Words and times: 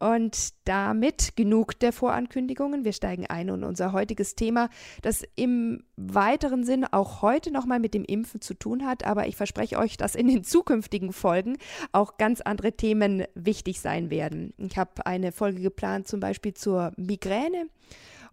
Und 0.00 0.50
damit 0.64 1.34
genug 1.36 1.78
der 1.80 1.92
Vorankündigungen. 1.92 2.84
Wir 2.84 2.92
steigen 2.92 3.26
ein 3.26 3.48
in 3.48 3.64
unser 3.64 3.92
heutiges 3.92 4.34
Thema, 4.34 4.68
das 5.02 5.24
im 5.34 5.82
weiteren 5.96 6.64
Sinn 6.64 6.84
auch 6.84 7.22
heute 7.22 7.50
nochmal 7.50 7.80
mit 7.80 7.94
dem 7.94 8.04
Impfen 8.04 8.40
zu 8.40 8.54
tun 8.54 8.86
hat. 8.86 9.04
Aber 9.04 9.26
ich 9.26 9.36
verspreche 9.36 9.78
euch, 9.78 9.96
dass 9.96 10.14
in 10.14 10.28
den 10.28 10.44
zukünftigen 10.44 11.12
Folgen 11.12 11.58
auch 11.92 12.16
ganz 12.16 12.40
andere 12.40 12.72
Themen 12.72 13.24
wichtig 13.34 13.80
sein 13.80 14.10
werden. 14.10 14.54
Ich 14.58 14.78
habe 14.78 15.06
eine 15.06 15.32
Folge 15.32 15.60
geplant, 15.60 16.06
zum 16.06 16.20
Beispiel 16.20 16.54
zur 16.54 16.92
Migräne 16.96 17.66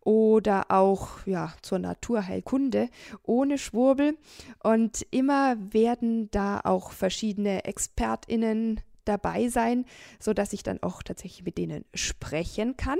oder 0.06 0.66
auch 0.70 1.26
ja, 1.26 1.54
zur 1.62 1.80
Naturheilkunde 1.80 2.90
ohne 3.24 3.58
Schwurbel. 3.58 4.18
Und 4.64 5.06
immer 5.12 5.58
werden 5.74 6.30
da 6.32 6.62
auch 6.64 6.92
verschiedene 6.92 7.66
ExpertInnen 7.66 8.82
dabei 9.06 9.48
sein, 9.48 9.86
sodass 10.20 10.54
ich 10.54 10.64
dann 10.64 10.82
auch 10.84 11.04
tatsächlich 11.04 11.44
mit 11.44 11.58
denen 11.58 11.86
sprechen 11.94 12.78
kann. 12.78 13.00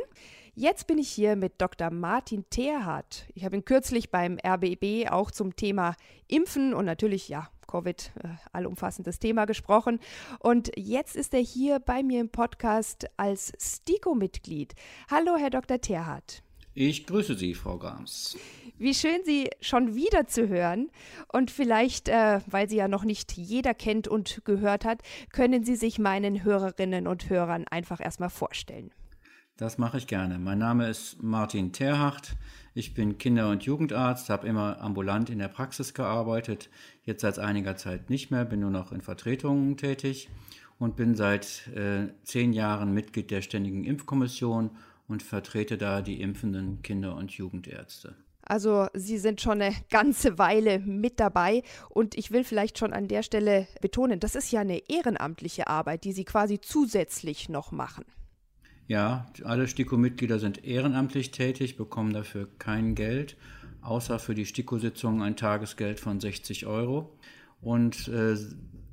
Jetzt 0.58 0.88
bin 0.88 0.98
ich 0.98 1.10
hier 1.10 1.36
mit 1.36 1.60
Dr. 1.60 1.90
Martin 1.90 2.46
Terhardt. 2.50 3.26
Ich 3.34 3.44
habe 3.44 3.58
ihn 3.58 3.66
kürzlich 3.66 4.10
beim 4.10 4.38
RBB 4.42 5.12
auch 5.12 5.30
zum 5.32 5.58
Thema 5.58 5.98
Impfen 6.30 6.74
und 6.74 6.86
natürlich, 6.86 7.28
ja, 7.28 7.50
Covid, 7.68 8.12
äh, 8.24 8.30
allumfassendes 8.54 9.20
Thema 9.20 9.46
gesprochen. 9.46 10.00
Und 10.40 10.72
jetzt 10.78 11.18
ist 11.18 11.34
er 11.34 11.42
hier 11.42 11.80
bei 11.80 12.04
mir 12.04 12.22
im 12.22 12.30
Podcast 12.30 13.06
als 13.18 13.52
STIKO-Mitglied. 13.60 14.76
Hallo, 15.12 15.36
Herr 15.38 15.50
Dr. 15.50 15.82
Terhardt. 15.82 16.42
Ich 16.74 17.06
grüße 17.06 17.36
Sie, 17.36 17.54
Frau 17.54 17.78
Grams. 17.78 18.38
Wie 18.78 18.94
schön, 18.94 19.22
Sie 19.24 19.50
schon 19.62 19.96
wieder 19.96 20.28
zu 20.28 20.50
hören. 20.50 20.90
Und 21.32 21.50
vielleicht, 21.50 22.10
äh, 22.10 22.42
weil 22.46 22.68
Sie 22.68 22.76
ja 22.76 22.90
noch 22.90 23.06
nicht 23.06 23.32
jeder 23.32 23.74
kennt 23.74 24.10
und 24.10 24.42
gehört 24.44 24.84
hat, 24.84 25.02
können 25.32 25.64
Sie 25.64 25.78
sich 25.78 25.98
meinen 25.98 26.44
Hörerinnen 26.44 27.08
und 27.08 27.30
Hörern 27.30 27.66
einfach 27.70 28.02
erstmal 28.02 28.30
vorstellen. 28.30 28.92
Das 29.56 29.78
mache 29.78 29.98
ich 29.98 30.08
gerne. 30.08 30.38
Mein 30.40 30.58
Name 30.58 30.90
ist 30.90 31.24
Martin 31.24 31.72
Terhacht. 31.72 32.36
Ich 32.74 32.94
bin 32.94 33.18
Kinder- 33.18 33.50
und 33.50 33.64
Jugendarzt, 33.64 34.30
habe 34.30 34.46
immer 34.46 34.82
ambulant 34.82 35.30
in 35.30 35.40
der 35.40 35.48
Praxis 35.48 35.94
gearbeitet, 35.94 36.70
jetzt 37.04 37.22
seit 37.22 37.40
einiger 37.40 37.78
Zeit 37.78 38.10
nicht 38.10 38.32
mehr, 38.32 38.44
bin 38.44 38.60
nur 38.60 38.72
noch 38.72 38.92
in 38.92 39.00
Vertretungen 39.00 39.78
tätig 39.78 40.28
und 40.78 40.98
bin 40.98 41.16
seit 41.16 41.70
äh, 41.74 42.10
zehn 42.24 42.52
Jahren 42.52 42.94
Mitglied 42.94 43.32
der 43.32 43.42
Ständigen 43.42 43.86
Impfkommission 43.86 44.72
und 45.08 45.24
vertrete 45.24 45.78
da 45.78 46.02
die 46.02 46.20
impfenden 46.20 46.82
Kinder- 46.82 47.16
und 47.16 47.32
Jugendärzte. 47.32 48.16
Also 48.46 48.88
Sie 48.94 49.18
sind 49.18 49.42
schon 49.42 49.62
eine 49.62 49.76
ganze 49.90 50.38
Weile 50.38 50.80
mit 50.80 51.20
dabei 51.20 51.64
und 51.90 52.16
ich 52.16 52.32
will 52.32 52.44
vielleicht 52.44 52.78
schon 52.78 52.94
an 52.94 53.08
der 53.08 53.24
Stelle 53.24 53.68
betonen, 53.82 54.20
das 54.20 54.36
ist 54.36 54.52
ja 54.52 54.62
eine 54.62 54.88
ehrenamtliche 54.88 55.68
Arbeit, 55.68 56.04
die 56.04 56.12
Sie 56.12 56.26
quasi 56.26 56.62
zusätzlich 56.62 57.50
noch 57.50 57.72
machen. 57.72 58.06
Ja, 58.88 59.26
alle 59.44 59.68
STIKO-Mitglieder 59.68 60.38
sind 60.38 60.64
ehrenamtlich 60.64 61.32
tätig, 61.32 61.76
bekommen 61.76 62.14
dafür 62.14 62.48
kein 62.60 62.94
Geld, 62.94 63.36
außer 63.82 64.20
für 64.20 64.36
die 64.36 64.46
STIKO-Sitzungen 64.46 65.24
ein 65.24 65.36
Tagesgeld 65.36 66.00
von 66.00 66.20
60 66.20 66.68
Euro. 66.68 67.18
Und 67.62 68.08
äh, 68.10 68.38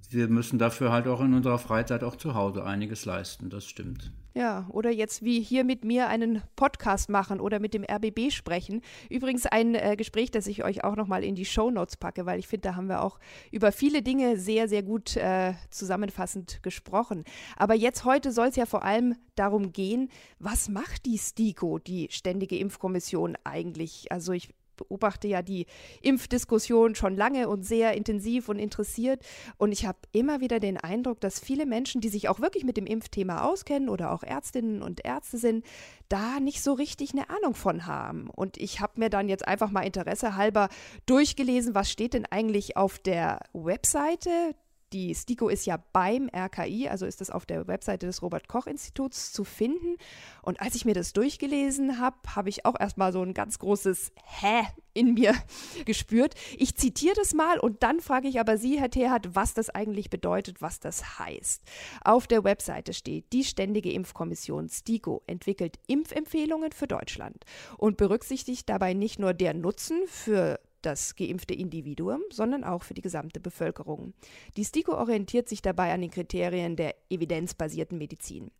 wir 0.08 0.28
müssen 0.28 0.58
dafür 0.58 0.92
halt 0.92 1.06
auch 1.08 1.20
in 1.20 1.34
unserer 1.34 1.58
Freizeit 1.58 2.04
auch 2.04 2.16
zu 2.16 2.34
Hause 2.34 2.64
einiges 2.64 3.04
leisten, 3.04 3.50
das 3.50 3.66
stimmt. 3.66 4.12
Ja, 4.34 4.66
oder 4.70 4.90
jetzt 4.90 5.22
wie 5.22 5.40
hier 5.40 5.62
mit 5.62 5.84
mir 5.84 6.08
einen 6.08 6.42
Podcast 6.56 7.10
machen 7.10 7.38
oder 7.38 7.60
mit 7.60 7.74
dem 7.74 7.84
RBB 7.84 8.30
sprechen. 8.30 8.80
Übrigens 9.10 9.44
ein 9.44 9.74
äh, 9.74 9.94
Gespräch, 9.96 10.30
das 10.30 10.46
ich 10.46 10.64
euch 10.64 10.84
auch 10.84 10.96
nochmal 10.96 11.22
in 11.22 11.34
die 11.34 11.44
Show 11.44 11.70
Notes 11.70 11.98
packe, 11.98 12.24
weil 12.24 12.38
ich 12.38 12.48
finde, 12.48 12.68
da 12.68 12.76
haben 12.76 12.88
wir 12.88 13.02
auch 13.02 13.18
über 13.50 13.72
viele 13.72 14.00
Dinge 14.02 14.38
sehr, 14.38 14.68
sehr 14.68 14.82
gut 14.82 15.16
äh, 15.16 15.52
zusammenfassend 15.70 16.62
gesprochen. 16.62 17.24
Aber 17.56 17.74
jetzt 17.74 18.04
heute 18.04 18.32
soll 18.32 18.48
es 18.48 18.56
ja 18.56 18.64
vor 18.64 18.84
allem 18.84 19.16
darum 19.34 19.72
gehen, 19.72 20.08
was 20.38 20.68
macht 20.70 21.04
die 21.04 21.18
STIKO, 21.18 21.78
die 21.78 22.08
Ständige 22.10 22.56
Impfkommission 22.56 23.36
eigentlich? 23.44 24.10
Also 24.10 24.32
ich 24.32 24.48
beobachte 24.82 25.28
ja 25.28 25.42
die 25.42 25.66
Impfdiskussion 26.00 26.94
schon 26.94 27.16
lange 27.16 27.48
und 27.48 27.64
sehr 27.64 27.94
intensiv 27.94 28.48
und 28.48 28.58
interessiert. 28.58 29.22
Und 29.56 29.72
ich 29.72 29.86
habe 29.86 29.98
immer 30.12 30.40
wieder 30.40 30.60
den 30.60 30.76
Eindruck, 30.76 31.20
dass 31.20 31.38
viele 31.38 31.66
Menschen, 31.66 32.00
die 32.00 32.08
sich 32.08 32.28
auch 32.28 32.40
wirklich 32.40 32.64
mit 32.64 32.76
dem 32.76 32.86
Impfthema 32.86 33.44
auskennen 33.44 33.88
oder 33.88 34.12
auch 34.12 34.22
Ärztinnen 34.22 34.82
und 34.82 35.04
Ärzte 35.04 35.38
sind, 35.38 35.64
da 36.08 36.40
nicht 36.40 36.62
so 36.62 36.72
richtig 36.72 37.12
eine 37.12 37.30
Ahnung 37.30 37.54
von 37.54 37.86
haben. 37.86 38.28
Und 38.28 38.58
ich 38.58 38.80
habe 38.80 39.00
mir 39.00 39.10
dann 39.10 39.28
jetzt 39.28 39.46
einfach 39.46 39.70
mal 39.70 39.82
Interesse 39.82 40.36
halber 40.36 40.68
durchgelesen, 41.06 41.74
was 41.74 41.90
steht 41.90 42.14
denn 42.14 42.26
eigentlich 42.26 42.76
auf 42.76 42.98
der 42.98 43.40
Webseite 43.52 44.54
die 44.92 45.14
STIKO 45.14 45.48
ist 45.48 45.66
ja 45.66 45.82
beim 45.92 46.28
RKI, 46.34 46.88
also 46.88 47.06
ist 47.06 47.20
das 47.20 47.30
auf 47.30 47.46
der 47.46 47.66
Webseite 47.66 48.06
des 48.06 48.22
Robert-Koch-Instituts 48.22 49.32
zu 49.32 49.44
finden. 49.44 49.96
Und 50.42 50.60
als 50.60 50.74
ich 50.74 50.84
mir 50.84 50.94
das 50.94 51.12
durchgelesen 51.12 51.98
habe, 51.98 52.16
habe 52.34 52.48
ich 52.48 52.66
auch 52.66 52.78
erstmal 52.78 53.12
so 53.12 53.22
ein 53.22 53.34
ganz 53.34 53.58
großes 53.58 54.12
Hä 54.24 54.62
in 54.94 55.14
mir 55.14 55.34
gespürt. 55.84 56.34
Ich 56.56 56.76
zitiere 56.76 57.14
das 57.16 57.34
mal 57.34 57.58
und 57.58 57.82
dann 57.82 58.00
frage 58.00 58.28
ich 58.28 58.40
aber 58.40 58.58
Sie, 58.58 58.78
Herr 58.78 58.90
Terhardt, 58.90 59.34
was 59.34 59.54
das 59.54 59.70
eigentlich 59.70 60.10
bedeutet, 60.10 60.60
was 60.60 60.80
das 60.80 61.18
heißt. 61.18 61.62
Auf 62.04 62.26
der 62.26 62.44
Webseite 62.44 62.92
steht, 62.92 63.32
die 63.32 63.44
Ständige 63.44 63.92
Impfkommission 63.92 64.68
STIKO 64.68 65.22
entwickelt 65.26 65.78
Impfempfehlungen 65.86 66.72
für 66.72 66.86
Deutschland 66.86 67.44
und 67.78 67.96
berücksichtigt 67.96 68.68
dabei 68.68 68.92
nicht 68.92 69.18
nur 69.18 69.34
der 69.34 69.54
Nutzen 69.54 70.02
für 70.06 70.60
das 70.82 71.16
geimpfte 71.16 71.54
Individuum, 71.54 72.20
sondern 72.30 72.64
auch 72.64 72.82
für 72.82 72.94
die 72.94 73.00
gesamte 73.00 73.40
Bevölkerung. 73.40 74.14
Die 74.56 74.64
STIKO 74.64 74.94
orientiert 74.94 75.48
sich 75.48 75.62
dabei 75.62 75.92
an 75.92 76.00
den 76.00 76.10
Kriterien 76.10 76.76
der 76.76 76.94
evidenzbasierten 77.10 77.98
Medizin. 77.98 78.50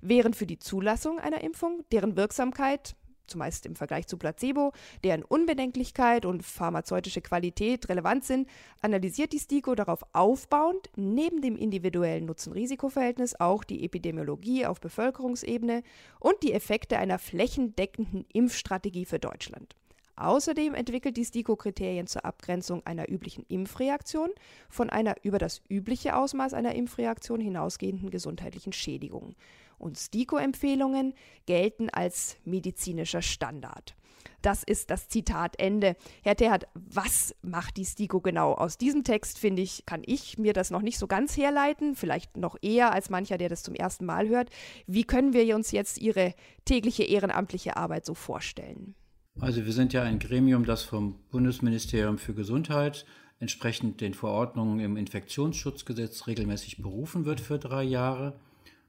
Während 0.00 0.36
für 0.36 0.46
die 0.46 0.58
Zulassung 0.58 1.18
einer 1.18 1.42
Impfung, 1.42 1.84
deren 1.92 2.16
Wirksamkeit 2.16 2.96
zumeist 3.30 3.64
im 3.64 3.76
Vergleich 3.76 4.06
zu 4.06 4.18
Placebo, 4.18 4.72
deren 5.04 5.22
Unbedenklichkeit 5.22 6.26
und 6.26 6.42
pharmazeutische 6.42 7.22
Qualität 7.22 7.88
relevant 7.88 8.24
sind, 8.24 8.48
analysiert 8.82 9.32
die 9.32 9.38
STIKO 9.38 9.74
darauf 9.74 10.04
aufbauend 10.12 10.90
neben 10.96 11.40
dem 11.40 11.56
individuellen 11.56 12.26
Nutzen-Risiko-Verhältnis 12.26 13.38
auch 13.38 13.64
die 13.64 13.84
Epidemiologie 13.84 14.66
auf 14.66 14.80
Bevölkerungsebene 14.80 15.82
und 16.18 16.42
die 16.42 16.52
Effekte 16.52 16.98
einer 16.98 17.18
flächendeckenden 17.18 18.26
Impfstrategie 18.32 19.06
für 19.06 19.18
Deutschland. 19.18 19.76
Außerdem 20.20 20.74
entwickelt 20.74 21.16
die 21.16 21.24
STIKO 21.24 21.56
Kriterien 21.56 22.06
zur 22.06 22.26
Abgrenzung 22.26 22.84
einer 22.84 23.08
üblichen 23.10 23.46
Impfreaktion 23.48 24.28
von 24.68 24.90
einer 24.90 25.14
über 25.22 25.38
das 25.38 25.62
übliche 25.70 26.14
Ausmaß 26.14 26.52
einer 26.52 26.74
Impfreaktion 26.74 27.40
hinausgehenden 27.40 28.10
gesundheitlichen 28.10 28.74
Schädigung. 28.74 29.34
Und 29.78 29.96
STIKO-Empfehlungen 29.96 31.14
gelten 31.46 31.88
als 31.88 32.36
medizinischer 32.44 33.22
Standard. 33.22 33.94
Das 34.42 34.62
ist 34.62 34.90
das 34.90 35.08
Zitatende. 35.08 35.96
Herr 36.22 36.36
Terhardt, 36.36 36.68
was 36.74 37.34
macht 37.40 37.78
die 37.78 37.86
STIKO 37.86 38.20
genau? 38.20 38.52
Aus 38.52 38.76
diesem 38.76 39.04
Text, 39.04 39.38
finde 39.38 39.62
ich, 39.62 39.86
kann 39.86 40.02
ich 40.04 40.36
mir 40.36 40.52
das 40.52 40.70
noch 40.70 40.82
nicht 40.82 40.98
so 40.98 41.06
ganz 41.06 41.38
herleiten, 41.38 41.94
vielleicht 41.94 42.36
noch 42.36 42.56
eher 42.60 42.92
als 42.92 43.08
mancher, 43.08 43.38
der 43.38 43.48
das 43.48 43.62
zum 43.62 43.74
ersten 43.74 44.04
Mal 44.04 44.28
hört. 44.28 44.50
Wie 44.86 45.04
können 45.04 45.32
wir 45.32 45.56
uns 45.56 45.72
jetzt 45.72 45.96
Ihre 45.96 46.34
tägliche 46.66 47.04
ehrenamtliche 47.04 47.78
Arbeit 47.78 48.04
so 48.04 48.12
vorstellen? 48.12 48.94
Also 49.38 49.64
wir 49.64 49.72
sind 49.72 49.92
ja 49.92 50.02
ein 50.02 50.18
Gremium, 50.18 50.64
das 50.64 50.82
vom 50.82 51.18
Bundesministerium 51.30 52.18
für 52.18 52.34
Gesundheit 52.34 53.06
entsprechend 53.38 54.00
den 54.00 54.12
Verordnungen 54.14 54.80
im 54.80 54.96
Infektionsschutzgesetz 54.96 56.26
regelmäßig 56.26 56.82
berufen 56.82 57.24
wird 57.24 57.40
für 57.40 57.58
drei 57.58 57.82
Jahre. 57.82 58.38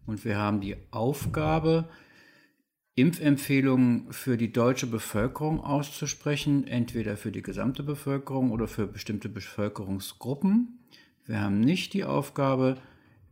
Und 0.06 0.26
wir 0.26 0.38
haben 0.38 0.60
die 0.60 0.76
Aufgabe, 0.92 1.88
Impfempfehlungen 2.96 4.12
für 4.12 4.36
die 4.36 4.52
deutsche 4.52 4.88
Bevölkerung 4.88 5.62
auszusprechen, 5.62 6.68
entweder 6.68 7.16
für 7.16 7.32
die 7.32 7.42
gesamte 7.42 7.84
Bevölkerung 7.84 8.52
oder 8.52 8.68
für 8.68 8.88
bestimmte 8.88 9.30
Bevölkerungsgruppen. 9.30 10.80
Wir 11.26 11.40
haben 11.40 11.62
nicht 11.62 11.94
die 11.94 12.04
Aufgabe, 12.04 12.78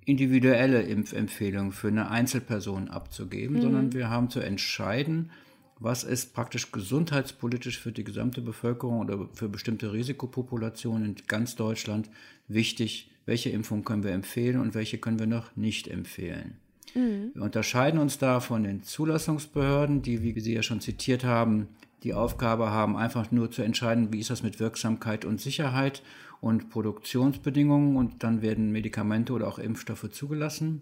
individuelle 0.06 0.84
Impfempfehlungen 0.84 1.74
für 1.74 1.90
eine 1.90 2.10
Einzelperson 2.10 2.88
abzugeben, 2.88 3.58
mhm. 3.58 3.62
sondern 3.62 3.94
wir 3.94 4.10
haben 4.10 4.30
zu 4.30 4.40
entscheiden, 4.40 5.32
was 5.80 6.04
ist 6.04 6.34
praktisch 6.34 6.72
gesundheitspolitisch 6.72 7.80
für 7.80 7.92
die 7.92 8.04
gesamte 8.04 8.42
Bevölkerung 8.42 9.00
oder 9.00 9.30
für 9.34 9.48
bestimmte 9.48 9.94
Risikopopulationen 9.94 11.06
in 11.06 11.16
ganz 11.28 11.56
Deutschland 11.56 12.10
wichtig, 12.48 13.10
welche 13.26 13.50
Impfung 13.50 13.84
können 13.86 14.04
wir 14.04 14.12
empfehlen 14.12 14.60
und 14.60 14.74
welche 14.74 14.98
können 14.98 15.20
wir 15.20 15.28
noch 15.28 15.56
nicht 15.56 15.88
empfehlen. 15.88 16.58
Mhm. 16.96 17.32
Wir 17.34 17.44
unterscheiden 17.44 18.00
uns 18.00 18.18
da 18.18 18.40
von 18.40 18.64
den 18.64 18.84
Zulassungsbehörden, 18.84 20.02
die, 20.02 20.22
wie 20.22 20.40
Sie 20.40 20.54
ja 20.54 20.64
schon 20.64 20.82
zitiert 20.82 21.24
haben, 21.24 21.68
die 22.04 22.14
Aufgabe 22.14 22.72
haben, 22.72 22.98
einfach 22.98 23.32
nur 23.32 23.52
zu 23.52 23.62
entscheiden, 23.62 24.12
wie 24.12 24.20
ist 24.20 24.30
das 24.30 24.44
mit 24.44 24.60
Wirksamkeit 24.60 25.26
und 25.26 25.40
Sicherheit 25.40 26.02
und 26.42 26.70
Produktionsbedingungen 26.70 27.98
und 27.98 28.24
dann 28.24 28.42
werden 28.42 28.72
Medikamente 28.72 29.34
oder 29.34 29.48
auch 29.48 29.60
Impfstoffe 29.60 30.10
zugelassen. 30.12 30.82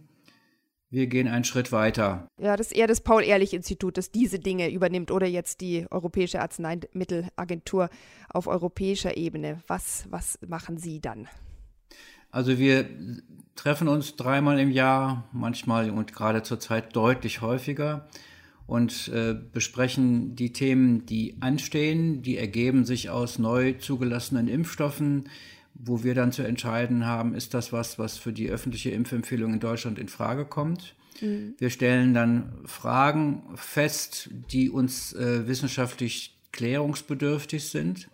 Wir 0.89 1.07
gehen 1.07 1.27
einen 1.27 1.43
Schritt 1.43 1.73
weiter. 1.73 2.27
Ja, 2.39 2.55
das 2.55 2.67
ist 2.67 2.77
eher 2.77 2.87
das 2.87 3.01
Paul-Ehrlich-Institut, 3.01 3.97
das 3.97 4.11
diese 4.11 4.39
Dinge 4.39 4.71
übernimmt 4.71 5.11
oder 5.11 5.27
jetzt 5.27 5.59
die 5.59 5.85
Europäische 5.91 6.41
Arzneimittelagentur 6.41 7.89
auf 8.29 8.47
europäischer 8.47 9.17
Ebene. 9.17 9.61
Was, 9.67 10.05
was 10.09 10.39
machen 10.47 10.77
Sie 10.77 11.01
dann? 11.01 11.27
Also 12.31 12.57
wir 12.57 12.87
treffen 13.55 13.89
uns 13.89 14.15
dreimal 14.15 14.59
im 14.59 14.71
Jahr, 14.71 15.27
manchmal 15.33 15.89
und 15.89 16.13
gerade 16.13 16.43
zurzeit 16.43 16.95
deutlich 16.95 17.41
häufiger 17.41 18.07
und 18.65 19.09
äh, 19.09 19.33
besprechen 19.33 20.35
die 20.35 20.53
Themen, 20.53 21.05
die 21.05 21.37
anstehen. 21.41 22.21
Die 22.21 22.37
ergeben 22.37 22.85
sich 22.85 23.09
aus 23.09 23.39
neu 23.39 23.73
zugelassenen 23.73 24.47
Impfstoffen, 24.47 25.29
wo 25.79 26.03
wir 26.03 26.15
dann 26.15 26.31
zu 26.31 26.43
entscheiden 26.43 27.05
haben, 27.05 27.35
ist 27.35 27.53
das 27.53 27.71
was, 27.71 27.99
was 27.99 28.17
für 28.17 28.33
die 28.33 28.49
öffentliche 28.49 28.89
Impfempfehlung 28.91 29.53
in 29.53 29.59
Deutschland 29.59 29.99
in 29.99 30.07
Frage 30.07 30.45
kommt. 30.45 30.95
Mhm. 31.21 31.55
Wir 31.57 31.69
stellen 31.69 32.13
dann 32.13 32.53
Fragen 32.65 33.43
fest, 33.55 34.29
die 34.51 34.69
uns 34.69 35.13
äh, 35.13 35.47
wissenschaftlich 35.47 36.37
klärungsbedürftig 36.51 37.69
sind 37.69 38.09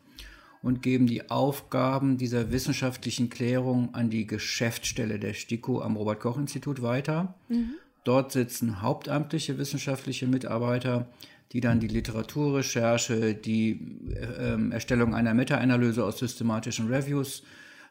und 0.62 0.82
geben 0.82 1.08
die 1.08 1.30
Aufgaben 1.30 2.18
dieser 2.18 2.52
wissenschaftlichen 2.52 3.30
Klärung 3.30 3.94
an 3.94 4.10
die 4.10 4.28
Geschäftsstelle 4.28 5.20
der 5.20 5.34
STIKO 5.34 5.82
am 5.82 5.96
Robert 5.96 6.20
Koch 6.20 6.38
Institut 6.38 6.82
weiter. 6.82 7.36
Mhm. 7.50 7.76
Dort 8.04 8.34
sitzen 8.34 8.82
hauptamtliche 8.82 9.58
wissenschaftliche 9.58 10.28
Mitarbeiter, 10.28 11.08
die 11.54 11.62
dann 11.62 11.80
die 11.80 11.88
Literaturrecherche, 11.88 13.36
die 13.36 13.80
äh, 14.16 14.72
Erstellung 14.72 15.14
einer 15.14 15.36
Meta-Analyse 15.36 16.04
aus 16.04 16.18
systematischen 16.18 16.88
Reviews 16.88 17.44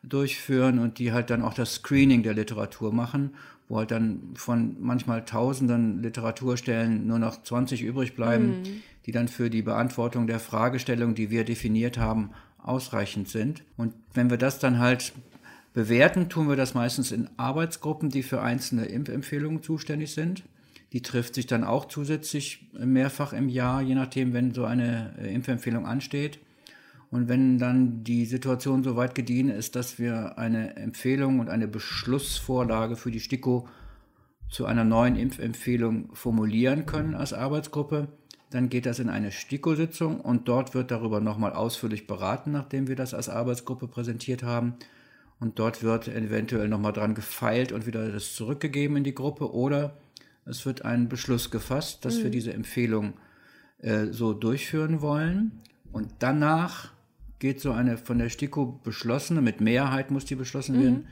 durchführen 0.03 0.81
und 0.81 0.99
die 0.99 1.13
halt 1.13 1.31
dann 1.31 1.43
auch 1.43 1.55
das 1.55 1.75
Screening 1.75 2.25
der 2.25 2.35
Literatur 2.35 2.93
machen, 2.93 3.31
wo 3.69 3.79
halt 3.79 3.93
dann 3.93 4.33
von 4.35 4.77
manchmal 4.81 5.25
tausenden 5.25 6.03
Literaturstellen 6.03 7.07
nur 7.07 7.21
noch 7.21 7.43
20 7.43 7.83
übrig 7.83 8.17
bleiben, 8.17 8.63
mhm. 8.63 8.83
die 9.07 9.13
dann 9.13 9.29
für 9.29 9.49
die 9.49 9.63
Beantwortung 9.63 10.27
der 10.27 10.41
Fragestellung, 10.41 11.15
die 11.15 11.31
wir 11.31 11.45
definiert 11.45 11.99
haben, 11.99 12.31
ausreichend 12.59 13.29
sind. 13.29 13.63
Und 13.77 13.95
wenn 14.13 14.29
wir 14.29 14.39
das 14.39 14.59
dann 14.59 14.81
halt 14.81 15.13
bewerten, 15.73 16.29
tun 16.29 16.49
wir 16.49 16.57
das 16.57 16.75
meistens 16.75 17.13
in 17.13 17.31
Arbeitsgruppen, 17.37 18.11
die 18.11 18.25
für 18.25 18.43
einzelne 18.43 18.87
Impfempfehlungen 18.87 19.63
zuständig 19.63 20.13
sind. 20.13 20.43
Die 20.93 21.01
trifft 21.01 21.35
sich 21.35 21.47
dann 21.47 21.65
auch 21.65 21.87
zusätzlich 21.87 22.71
mehrfach 22.75 23.33
im 23.33 23.49
Jahr, 23.49 23.81
je 23.81 23.95
nachdem, 23.95 24.35
wenn 24.35 24.53
so 24.53 24.65
eine 24.65 25.15
äh, 25.19 25.35
Impfempfehlung 25.35 25.87
ansteht. 25.87 26.39
Und 27.11 27.29
wenn 27.29 27.59
dann 27.59 28.05
die 28.05 28.25
Situation 28.25 28.83
so 28.83 28.97
weit 28.97 29.15
gediehen 29.15 29.51
ist, 29.51 29.77
dass 29.77 29.99
wir 29.99 30.39
eine 30.39 30.77
Empfehlung 30.77 31.41
und 31.41 31.51
eine 31.51 31.69
Beschlussvorlage 31.69 32.97
für 32.97 33.11
die 33.11 33.21
STIKO 33.21 33.69
zu 34.51 34.67
einer 34.67 34.85
neuen 34.85 35.17
Impfempfehlung 35.17 36.15
formulieren 36.15 36.87
können 36.87 37.15
als 37.15 37.33
Arbeitsgruppe, 37.33 38.09
dann 38.51 38.69
geht 38.69 38.85
das 38.85 38.99
in 38.99 39.09
eine 39.09 39.31
STIKO-Sitzung 39.31 40.21
und 40.21 40.47
dort 40.47 40.75
wird 40.75 40.91
darüber 40.91 41.21
nochmal 41.21 41.53
ausführlich 41.53 42.07
beraten, 42.07 42.53
nachdem 42.53 42.87
wir 42.87 42.97
das 42.97 43.15
als 43.15 43.31
Arbeitsgruppe 43.31 43.89
präsentiert 43.89 44.43
haben. 44.43 44.75
Und 45.41 45.59
dort 45.59 45.83
wird 45.83 46.07
eventuell 46.09 46.69
nochmal 46.69 46.93
dran 46.93 47.15
gefeilt 47.15 47.73
und 47.73 47.87
wieder 47.87 48.11
das 48.11 48.35
zurückgegeben 48.35 48.99
in 48.99 49.05
die 49.05 49.15
Gruppe 49.15 49.53
oder 49.53 49.97
es 50.45 50.67
wird 50.67 50.85
ein 50.85 51.09
Beschluss 51.09 51.51
gefasst, 51.51 52.05
dass 52.05 52.19
mhm. 52.19 52.25
wir 52.25 52.31
diese 52.31 52.53
Empfehlung 52.53 53.15
äh, 53.79 54.07
so 54.07 54.33
durchführen 54.33 55.01
wollen. 55.01 55.61
Und 55.93 56.09
danach 56.19 56.93
geht 57.39 57.61
so 57.61 57.73
eine 57.73 57.99
von 57.99 58.19
der 58.19 58.29
STIKO 58.29 58.81
beschlossene, 58.85 59.43
mit 59.43 59.61
Mehrheit 59.61 60.11
muss 60.11 60.25
die 60.25 60.37
beschlossen 60.37 60.77
mhm. 60.77 60.83
werden, 60.83 61.07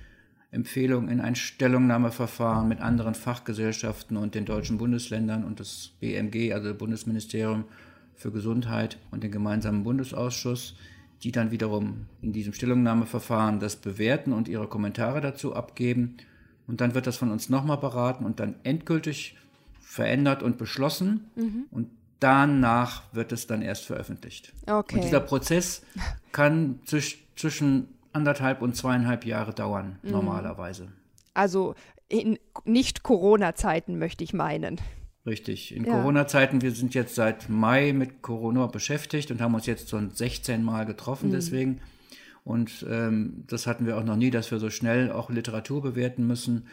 Empfehlung 0.53 1.09
in 1.09 1.21
ein 1.21 1.37
Stellungnahmeverfahren 1.37 2.67
mit 2.67 2.81
anderen 2.81 3.15
Fachgesellschaften 3.15 4.17
und 4.17 4.35
den 4.35 4.47
deutschen 4.47 4.79
Bundesländern 4.79 5.45
und 5.45 5.61
das 5.61 5.93
BMG, 6.01 6.53
also 6.53 6.75
Bundesministerium 6.75 7.65
für 8.17 8.33
Gesundheit 8.33 8.99
und 9.11 9.23
den 9.23 9.31
gemeinsamen 9.31 9.85
Bundesausschuss, 9.85 10.77
die 11.23 11.31
dann 11.31 11.51
wiederum 11.51 12.07
in 12.21 12.33
diesem 12.33 12.53
Stellungnahmeverfahren 12.53 13.61
das 13.61 13.77
bewerten 13.77 14.33
und 14.33 14.49
ihre 14.49 14.67
Kommentare 14.67 15.21
dazu 15.21 15.55
abgeben. 15.55 16.17
Und 16.71 16.81
dann 16.81 16.95
wird 16.95 17.09
das 17.09 17.17
von 17.17 17.33
uns 17.33 17.49
nochmal 17.49 17.79
beraten 17.79 18.25
und 18.25 18.39
dann 18.39 18.55
endgültig 18.63 19.37
verändert 19.81 20.41
und 20.41 20.57
beschlossen. 20.57 21.29
Mhm. 21.35 21.65
Und 21.73 21.91
danach 22.21 23.03
wird 23.13 23.33
es 23.33 23.49
dann 23.49 23.61
erst 23.61 23.87
veröffentlicht. 23.87 24.53
Okay. 24.69 24.95
Und 24.95 25.03
dieser 25.03 25.19
Prozess 25.19 25.83
kann 26.33 26.79
zwischen 27.35 27.89
anderthalb 28.13 28.63
und 28.63 28.77
zweieinhalb 28.77 29.27
Jahre 29.27 29.53
dauern, 29.53 29.99
mhm. 30.03 30.13
normalerweise. 30.13 30.89
Also 31.35 31.75
in 32.09 32.39
Nicht-Corona-Zeiten 32.65 33.99
möchte 33.99 34.23
ich 34.23 34.33
meinen. 34.33 34.81
Richtig. 35.27 35.75
In 35.75 35.85
ja. 35.85 35.95
Corona-Zeiten, 35.95 36.63
wir 36.63 36.71
sind 36.71 36.95
jetzt 36.95 37.17
seit 37.17 37.49
Mai 37.49 37.93
mit 37.93 38.23
Corona 38.23 38.69
beschäftigt 38.69 39.33
und 39.33 39.41
haben 39.41 39.55
uns 39.55 39.67
jetzt 39.67 39.91
schon 39.91 40.11
16 40.11 40.63
Mal 40.63 40.87
getroffen 40.87 41.31
mhm. 41.31 41.33
deswegen. 41.33 41.81
Und 42.51 42.85
ähm, 42.91 43.45
das 43.47 43.69
hatten 43.69 43.87
wir 43.87 43.97
auch 43.97 44.03
noch 44.03 44.17
nie, 44.17 44.33
dass 44.33 44.51
wir 44.51 44.59
so 44.59 44.71
schnell 44.71 45.13
auch 45.13 45.31
Literatur 45.31 45.83
bewerten 45.83 46.27
müssen. 46.27 46.67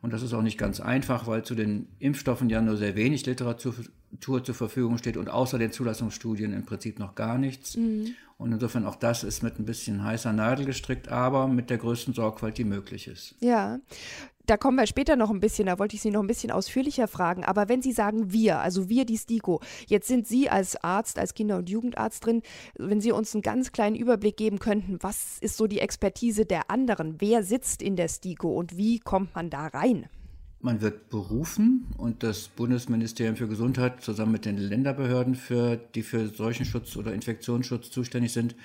Und 0.00 0.12
das 0.12 0.22
ist 0.22 0.32
auch 0.32 0.42
nicht 0.42 0.58
ganz 0.58 0.78
einfach, 0.80 1.26
weil 1.26 1.42
zu 1.42 1.56
den 1.56 1.88
Impfstoffen 1.98 2.48
ja 2.50 2.60
nur 2.60 2.76
sehr 2.76 2.94
wenig 2.94 3.26
Literatur 3.26 3.74
zur 4.20 4.54
Verfügung 4.54 4.96
steht 4.96 5.16
und 5.16 5.28
außer 5.28 5.58
den 5.58 5.72
Zulassungsstudien 5.72 6.52
im 6.52 6.64
Prinzip 6.64 7.00
noch 7.00 7.16
gar 7.16 7.36
nichts. 7.36 7.76
Mhm. 7.76 8.14
Und 8.38 8.52
insofern 8.52 8.86
auch 8.86 8.94
das 8.94 9.24
ist 9.24 9.42
mit 9.42 9.58
ein 9.58 9.64
bisschen 9.64 10.04
heißer 10.04 10.32
Nadel 10.32 10.66
gestrickt, 10.66 11.08
aber 11.08 11.48
mit 11.48 11.68
der 11.68 11.78
größten 11.78 12.14
Sorgfalt, 12.14 12.56
die 12.58 12.64
möglich 12.64 13.08
ist. 13.08 13.34
Ja, 13.40 13.80
da 14.46 14.56
kommen 14.56 14.76
wir 14.76 14.86
später 14.86 15.16
noch 15.16 15.30
ein 15.30 15.40
bisschen, 15.40 15.66
da 15.66 15.78
wollte 15.78 15.96
ich 15.96 16.02
Sie 16.02 16.10
noch 16.10 16.20
ein 16.20 16.26
bisschen 16.26 16.50
ausführlicher 16.50 17.08
fragen. 17.08 17.44
Aber 17.44 17.68
wenn 17.68 17.82
Sie 17.82 17.92
sagen 17.92 18.32
wir, 18.32 18.60
also 18.60 18.88
wir 18.88 19.04
die 19.04 19.16
STIKO, 19.16 19.60
jetzt 19.86 20.08
sind 20.08 20.26
Sie 20.26 20.50
als 20.50 20.76
Arzt, 20.82 21.18
als 21.18 21.34
Kinder- 21.34 21.56
und 21.58 21.70
Jugendarzt 21.70 22.24
drin, 22.26 22.42
wenn 22.76 23.00
Sie 23.00 23.12
uns 23.12 23.34
einen 23.34 23.42
ganz 23.42 23.72
kleinen 23.72 23.96
Überblick 23.96 24.36
geben 24.36 24.58
könnten, 24.58 24.98
was 25.00 25.38
ist 25.40 25.56
so 25.56 25.66
die 25.66 25.80
Expertise 25.80 26.44
der 26.44 26.70
anderen? 26.70 27.20
Wer 27.20 27.42
sitzt 27.42 27.82
in 27.82 27.96
der 27.96 28.08
STIKO 28.08 28.52
und 28.52 28.76
wie 28.76 29.00
kommt 29.00 29.34
man 29.34 29.50
da 29.50 29.66
rein? 29.66 30.06
Man 30.60 30.80
wird 30.80 31.10
berufen 31.10 31.86
und 31.98 32.22
das 32.22 32.48
Bundesministerium 32.48 33.36
für 33.36 33.48
Gesundheit 33.48 34.02
zusammen 34.02 34.32
mit 34.32 34.46
den 34.46 34.56
Länderbehörden, 34.56 35.34
für, 35.34 35.76
die 35.76 36.02
für 36.02 36.28
Seuchenschutz 36.28 36.96
oder 36.96 37.12
Infektionsschutz 37.12 37.90
zuständig 37.90 38.32
sind, 38.32 38.56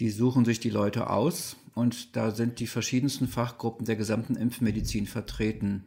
die 0.00 0.10
suchen 0.10 0.44
sich 0.44 0.60
die 0.60 0.70
Leute 0.70 1.10
aus 1.10 1.56
und 1.74 2.16
da 2.16 2.30
sind 2.30 2.60
die 2.60 2.66
verschiedensten 2.66 3.28
Fachgruppen 3.28 3.86
der 3.86 3.96
gesamten 3.96 4.36
Impfmedizin 4.36 5.06
vertreten. 5.06 5.84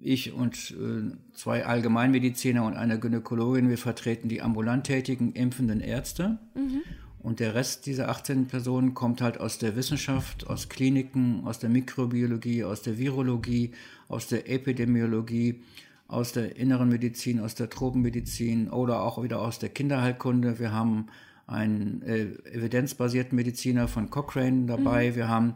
Ich 0.00 0.32
und 0.32 0.72
äh, 0.72 1.14
zwei 1.34 1.64
Allgemeinmediziner 1.64 2.64
und 2.64 2.74
eine 2.74 2.98
Gynäkologin, 2.98 3.68
wir 3.68 3.78
vertreten 3.78 4.28
die 4.28 4.42
ambulant 4.42 4.84
tätigen 4.84 5.32
impfenden 5.32 5.80
Ärzte. 5.80 6.38
Mhm. 6.54 6.82
Und 7.18 7.40
der 7.40 7.54
Rest 7.54 7.86
dieser 7.86 8.10
18 8.10 8.48
Personen 8.48 8.92
kommt 8.92 9.22
halt 9.22 9.40
aus 9.40 9.56
der 9.56 9.76
Wissenschaft, 9.76 10.46
aus 10.46 10.68
Kliniken, 10.68 11.42
aus 11.46 11.58
der 11.58 11.70
Mikrobiologie, 11.70 12.64
aus 12.64 12.82
der 12.82 12.98
Virologie, 12.98 13.70
aus 14.08 14.26
der 14.26 14.50
Epidemiologie, 14.50 15.62
aus 16.06 16.32
der 16.32 16.56
inneren 16.56 16.90
Medizin, 16.90 17.40
aus 17.40 17.54
der 17.54 17.70
Tropenmedizin 17.70 18.68
oder 18.68 19.02
auch 19.02 19.22
wieder 19.22 19.40
aus 19.40 19.58
der 19.58 19.70
Kinderheilkunde. 19.70 20.58
Wir 20.58 20.72
haben 20.72 21.06
einen 21.46 22.02
äh, 22.02 22.24
evidenzbasierten 22.50 23.36
Mediziner 23.36 23.88
von 23.88 24.10
Cochrane 24.10 24.66
dabei. 24.66 25.10
Mhm. 25.10 25.14
Wir 25.16 25.28
haben 25.28 25.54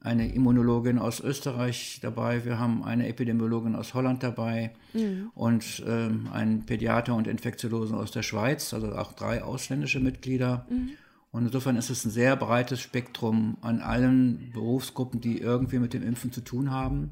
eine 0.00 0.32
Immunologin 0.32 0.98
aus 0.98 1.20
Österreich 1.20 1.98
dabei, 2.00 2.44
wir 2.44 2.60
haben 2.60 2.84
eine 2.84 3.08
Epidemiologin 3.08 3.74
aus 3.74 3.92
Holland 3.92 4.22
dabei 4.22 4.72
mhm. 4.94 5.30
und 5.34 5.82
ähm, 5.86 6.28
einen 6.32 6.64
Pädiater 6.64 7.14
und 7.14 7.26
Infektiologen 7.26 7.94
aus 7.96 8.12
der 8.12 8.22
Schweiz, 8.22 8.72
also 8.72 8.92
auch 8.92 9.14
drei 9.14 9.42
ausländische 9.42 9.98
Mitglieder. 9.98 10.64
Mhm. 10.70 10.90
Und 11.32 11.46
insofern 11.46 11.76
ist 11.76 11.90
es 11.90 12.04
ein 12.04 12.10
sehr 12.10 12.36
breites 12.36 12.80
Spektrum 12.80 13.58
an 13.62 13.80
allen 13.80 14.52
Berufsgruppen, 14.52 15.20
die 15.20 15.40
irgendwie 15.40 15.80
mit 15.80 15.92
dem 15.92 16.02
Impfen 16.02 16.32
zu 16.32 16.40
tun 16.40 16.70
haben. 16.70 17.10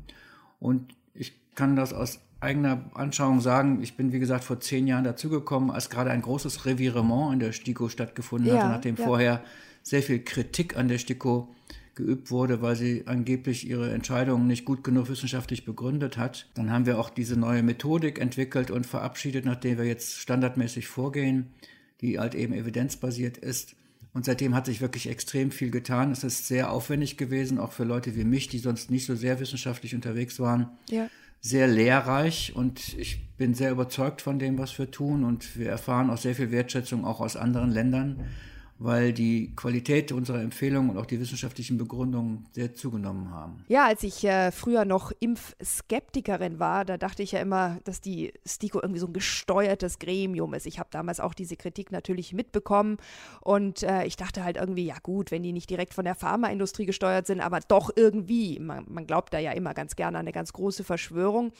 Und 0.61 0.95
ich 1.15 1.35
kann 1.55 1.77
das 1.77 1.93
aus 1.93 2.21
eigener 2.45 2.85
Anschauung 2.95 3.41
sagen, 3.41 3.83
ich 3.83 3.97
bin 3.97 4.13
wie 4.13 4.21
gesagt 4.21 4.45
vor 4.45 4.61
zehn 4.61 4.87
Jahren 4.87 5.05
dazugekommen, 5.05 5.71
als 5.71 5.91
gerade 5.91 6.11
ein 6.11 6.23
großes 6.23 6.65
Revirement 6.67 7.33
in 7.33 7.41
der 7.41 7.53
STIKO 7.53 7.89
stattgefunden 7.89 8.49
ja, 8.49 8.59
hatte, 8.59 8.69
nachdem 8.69 8.97
ja. 8.97 9.05
vorher 9.05 9.45
sehr 9.83 10.03
viel 10.03 10.21
Kritik 10.21 10.77
an 10.77 10.89
der 10.89 10.99
STIKO 10.99 11.49
geübt 11.95 12.31
wurde, 12.31 12.61
weil 12.63 12.77
sie 12.77 13.05
angeblich 13.07 13.69
ihre 13.69 13.93
Entscheidungen 13.93 14.47
nicht 14.47 14.65
gut 14.65 14.85
genug 14.85 15.09
wissenschaftlich 15.09 15.65
begründet 15.65 16.17
hat. 16.17 16.49
Dann 16.55 16.71
haben 16.71 16.87
wir 16.87 16.99
auch 16.99 17.11
diese 17.11 17.39
neue 17.39 17.63
Methodik 17.63 18.21
entwickelt 18.21 18.71
und 18.71 18.87
verabschiedet, 18.87 19.45
nachdem 19.45 19.79
wir 19.79 19.85
jetzt 19.85 20.19
standardmäßig 20.19 20.89
vorgehen, 20.89 21.47
die 22.01 22.19
halt 22.19 22.35
eben 22.35 22.53
evidenzbasiert 22.53 23.39
ist. 23.39 23.77
Und 24.13 24.25
seitdem 24.25 24.55
hat 24.55 24.67
sich 24.67 24.81
wirklich 24.81 25.09
extrem 25.09 25.51
viel 25.51 25.71
getan. 25.71 26.13
Es 26.13 26.23
ist 26.23 26.47
sehr 26.47 26.71
aufwendig 26.71 27.17
gewesen, 27.17 27.59
auch 27.59 27.73
für 27.73 27.85
Leute 27.85 28.15
wie 28.15 28.25
mich, 28.25 28.49
die 28.49 28.59
sonst 28.59 28.91
nicht 28.91 29.07
so 29.07 29.17
sehr 29.17 29.41
wissenschaftlich 29.41 29.95
unterwegs 29.95 30.39
waren. 30.39 30.71
Ja. 30.89 31.09
Sehr 31.47 31.67
lehrreich 31.69 32.57
und 32.57 32.95
ich 32.95 33.37
bin 33.37 33.53
sehr 33.53 33.71
überzeugt 33.71 34.23
von 34.23 34.39
dem, 34.39 34.57
was 34.57 34.79
wir 34.79 34.91
tun. 34.91 35.25
Und 35.25 35.59
wir 35.59 35.69
erfahren 35.69 36.09
auch 36.09 36.17
sehr 36.17 36.35
viel 36.35 36.51
Wertschätzung 36.51 37.05
auch 37.05 37.21
aus 37.21 37.37
anderen 37.37 37.71
Ländern 37.71 38.25
weil 38.85 39.15
die 39.15 39.55
Qualität 39.57 40.13
unserer 40.13 40.43
Empfehlungen 40.43 40.91
und 40.91 40.99
auch 40.99 41.07
die 41.07 41.19
wissenschaftlichen 41.19 41.79
Begründungen 41.79 42.47
sehr 42.53 42.75
zugenommen 42.75 43.31
haben. 43.31 43.65
Ja, 43.69 43.87
als 43.87 44.03
ich 44.03 44.23
äh, 44.25 44.53
früher 44.53 44.85
noch 44.85 45.11
Impfskeptikerin 45.21 46.59
war, 46.59 46.85
da 46.85 46.99
dachte 46.99 47.23
ich 47.23 47.33
ja 47.33 47.41
immer, 47.41 47.79
dass 47.85 48.03
die 48.03 48.35
STIKO 48.47 48.81
irgendwie 48.83 49.01
so 49.01 49.07
ein 49.07 49.15
gesteuertes 49.15 49.99
Gremium 49.99 50.53
ist. 50.53 50.67
Ich 50.67 50.79
habe 50.79 50.91
damals 50.93 51.19
auch 51.19 51.33
diese 51.33 51.57
Kritik 51.57 51.93
natürlich 51.93 52.35
mitbekommen 52.35 52.99
und 53.41 53.83
äh, 53.83 54.05
ich 54.05 54.17
dachte 54.17 54.45
halt 54.45 54.59
irgendwie, 54.59 54.85
ja 54.85 54.97
gut, 55.03 55.31
wenn 55.31 55.43
die 55.43 55.53
nicht 55.53 55.71
direkt 55.71 55.95
von 55.95 56.05
der 56.05 56.15
Pharmaindustrie 56.15 56.85
gesteuert 56.85 57.27
sind, 57.27 57.41
aber 57.41 57.61
doch 57.61 57.91
irgendwie. 57.97 58.61
Man, 58.61 58.85
man 58.87 59.07
glaubt 59.07 59.33
da 59.33 59.39
ja 59.39 59.53
immer 59.53 59.73
ganz 59.73 59.97
gerne 59.97 60.19
an 60.19 60.25
eine 60.25 60.33
ganz 60.33 60.53
große 60.53 60.85
Verschwörung. 60.85 61.53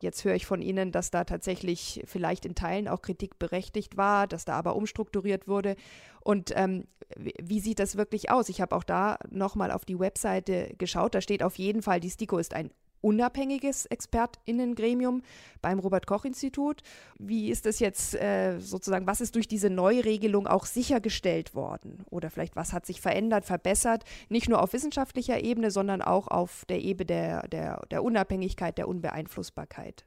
Jetzt 0.00 0.24
höre 0.24 0.34
ich 0.34 0.46
von 0.46 0.62
Ihnen, 0.62 0.92
dass 0.92 1.10
da 1.10 1.24
tatsächlich 1.24 2.02
vielleicht 2.06 2.46
in 2.46 2.54
Teilen 2.54 2.88
auch 2.88 3.02
Kritik 3.02 3.38
berechtigt 3.38 3.98
war, 3.98 4.26
dass 4.26 4.46
da 4.46 4.54
aber 4.54 4.76
umstrukturiert 4.76 5.46
wurde. 5.46 5.76
Und 6.22 6.52
ähm, 6.54 6.84
wie 7.16 7.60
sieht 7.60 7.78
das 7.78 7.96
wirklich 7.96 8.30
aus? 8.30 8.48
Ich 8.48 8.60
habe 8.60 8.76
auch 8.76 8.84
da 8.84 9.18
nochmal 9.30 9.70
auf 9.70 9.84
die 9.84 9.98
Webseite 9.98 10.74
geschaut. 10.78 11.14
Da 11.14 11.20
steht 11.20 11.42
auf 11.42 11.56
jeden 11.56 11.82
Fall, 11.82 12.00
die 12.00 12.10
STIKO 12.10 12.38
ist 12.38 12.54
ein 12.54 12.70
unabhängiges 13.00 13.86
Expertinnengremium 13.86 15.22
beim 15.62 15.78
Robert 15.78 16.06
Koch 16.06 16.24
Institut. 16.24 16.82
Wie 17.18 17.50
ist 17.50 17.66
das 17.66 17.78
jetzt 17.78 18.14
äh, 18.14 18.58
sozusagen, 18.58 19.06
was 19.06 19.20
ist 19.20 19.34
durch 19.34 19.48
diese 19.48 19.70
Neuregelung 19.70 20.46
auch 20.46 20.66
sichergestellt 20.66 21.54
worden? 21.54 22.04
Oder 22.10 22.30
vielleicht 22.30 22.56
was 22.56 22.72
hat 22.72 22.86
sich 22.86 23.00
verändert, 23.00 23.44
verbessert, 23.44 24.04
nicht 24.28 24.48
nur 24.48 24.62
auf 24.62 24.72
wissenschaftlicher 24.72 25.42
Ebene, 25.42 25.70
sondern 25.70 26.02
auch 26.02 26.28
auf 26.28 26.64
der 26.68 26.80
Ebene 26.80 27.06
der, 27.06 27.48
der, 27.48 27.82
der 27.90 28.04
Unabhängigkeit, 28.04 28.76
der 28.76 28.88
Unbeeinflussbarkeit? 28.88 30.04